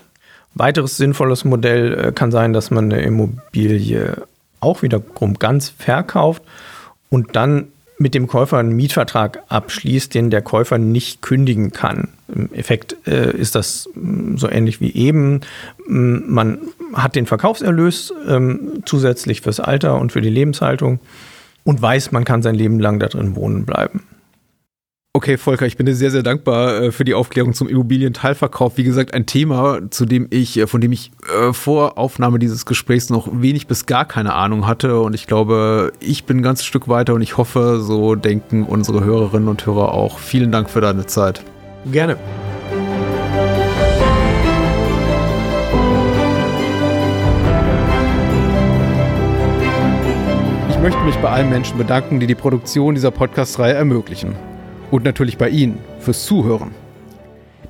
Weiteres 0.55 0.97
sinnvolles 0.97 1.45
Modell 1.45 1.95
äh, 1.95 2.13
kann 2.13 2.31
sein, 2.31 2.53
dass 2.53 2.71
man 2.71 2.85
eine 2.85 3.03
Immobilie 3.03 4.23
auch 4.61 4.83
wiederum 4.83 5.35
ganz 5.39 5.69
verkauft 5.69 6.43
und 7.11 7.37
dann 7.37 7.69
mit 7.99 8.15
dem 8.15 8.27
Käufer 8.27 8.59
einen 8.59 8.75
Mietvertrag 8.75 9.43
abschließt, 9.49 10.15
den 10.15 10.31
der 10.31 10.43
Käufer 10.43 10.79
nicht 10.79 11.23
kündigen 11.23 11.71
kann. 11.71 12.09
Im 12.35 12.53
Effekt 12.53 12.97
äh, 13.07 13.31
ist 13.37 13.55
das 13.55 13.89
mm, 13.95 14.37
so 14.37 14.51
ähnlich 14.51 14.81
wie 14.81 14.93
eben. 14.93 15.41
Mm, 15.87 16.19
man 16.27 16.59
hat 16.93 17.15
den 17.15 17.27
Verkaufserlös 17.27 18.13
ähm, 18.29 18.83
zusätzlich 18.85 19.43
fürs 19.43 19.61
Alter 19.61 19.99
und 20.01 20.13
für 20.13 20.21
die 20.21 20.31
Lebenshaltung 20.31 21.01
und 21.63 21.81
weiß, 21.81 22.13
man 22.13 22.25
kann 22.25 22.43
sein 22.43 22.55
Leben 22.55 22.81
lang 22.81 22.99
da 22.99 23.07
drin 23.07 23.37
wohnen 23.37 23.65
bleiben. 23.65 24.03
Okay, 25.17 25.37
Volker, 25.39 25.65
ich 25.65 25.77
bin 25.77 25.87
dir 25.87 25.95
sehr, 25.95 26.11
sehr 26.11 26.25
dankbar 26.25 26.83
äh, 26.83 26.91
für 26.91 27.05
die 27.05 27.15
Aufklärung 27.15 27.55
zum 27.55 27.69
Immobilienteilverkauf. 27.69 28.77
Wie 28.77 28.83
gesagt, 28.83 29.15
ein 29.15 29.27
Thema, 29.27 29.79
zu 29.91 30.07
dem 30.07 30.27
ich, 30.31 30.59
äh, 30.59 30.67
von 30.67 30.81
dem 30.81 30.91
ich 30.91 31.13
äh, 31.33 31.53
vor 31.53 31.99
Aufnahme 31.99 32.41
dieses 32.41 32.67
Gesprächs 32.67 33.11
noch 33.11 33.29
wenig 33.31 33.69
bis 33.69 33.87
gar 33.87 34.07
keine 34.07 34.35
Ahnung 34.35 34.67
hatte. 34.67 34.99
Und 34.99 35.15
ich 35.15 35.29
glaube, 35.29 35.93
ich 36.01 36.25
bin 36.25 36.39
ein 36.39 36.43
ganzes 36.43 36.67
Stück 36.67 36.89
weiter 36.89 37.15
und 37.15 37.23
ich 37.23 37.37
hoffe, 37.37 37.79
so 37.81 38.17
denken 38.17 38.65
unsere 38.65 39.05
Hörerinnen 39.05 39.49
und 39.49 39.65
Hörer 39.65 39.93
auch. 39.95 40.19
Vielen 40.19 40.51
Dank 40.51 40.69
für 40.69 40.81
deine 40.81 41.07
Zeit. 41.07 41.45
Gerne. 41.93 42.17
Ich 50.71 50.79
möchte 50.81 51.01
mich 51.05 51.15
bei 51.19 51.29
allen 51.29 51.51
Menschen 51.51 51.79
bedanken, 51.79 52.19
die 52.19 52.27
die 52.27 52.35
Produktion 52.35 52.97
dieser 52.97 53.13
Podcast-Reihe 53.13 53.75
ermöglichen 53.75 54.35
und 54.95 55.05
natürlich 55.05 55.39
bei 55.39 55.49
Ihnen 55.49 55.81
fürs 55.99 56.25
Zuhören. 56.25 56.71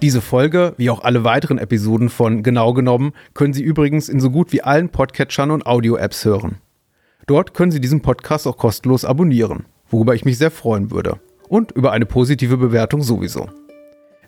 Diese 0.03 0.21
Folge, 0.21 0.75
wie 0.77 0.91
auch 0.91 1.05
alle 1.05 1.25
weiteren 1.25 1.57
Episoden 1.57 2.11
von 2.11 2.43
Genau 2.43 2.75
genommen, 2.75 3.13
können 3.33 3.55
Sie 3.55 3.63
übrigens 3.63 4.11
in 4.11 4.21
so 4.21 4.31
gut 4.31 4.53
wie 4.53 4.61
allen 4.61 4.91
Podcatchern 4.91 5.51
und 5.51 5.65
Audio-Apps 5.65 6.27
hören. 6.27 6.59
Dort 7.27 7.55
können 7.55 7.73
Sie 7.73 7.81
diesen 7.81 8.03
Podcast 8.03 8.47
auch 8.47 8.59
kostenlos 8.59 9.07
abonnieren, 9.07 9.65
worüber 9.89 10.15
ich 10.15 10.27
mich 10.27 10.37
sehr 10.37 10.51
freuen 10.51 10.91
würde. 10.91 11.19
Und 11.49 11.73
über 11.73 11.93
eine 11.93 12.05
positive 12.05 12.59
Bewertung 12.59 13.01
sowieso. 13.01 13.49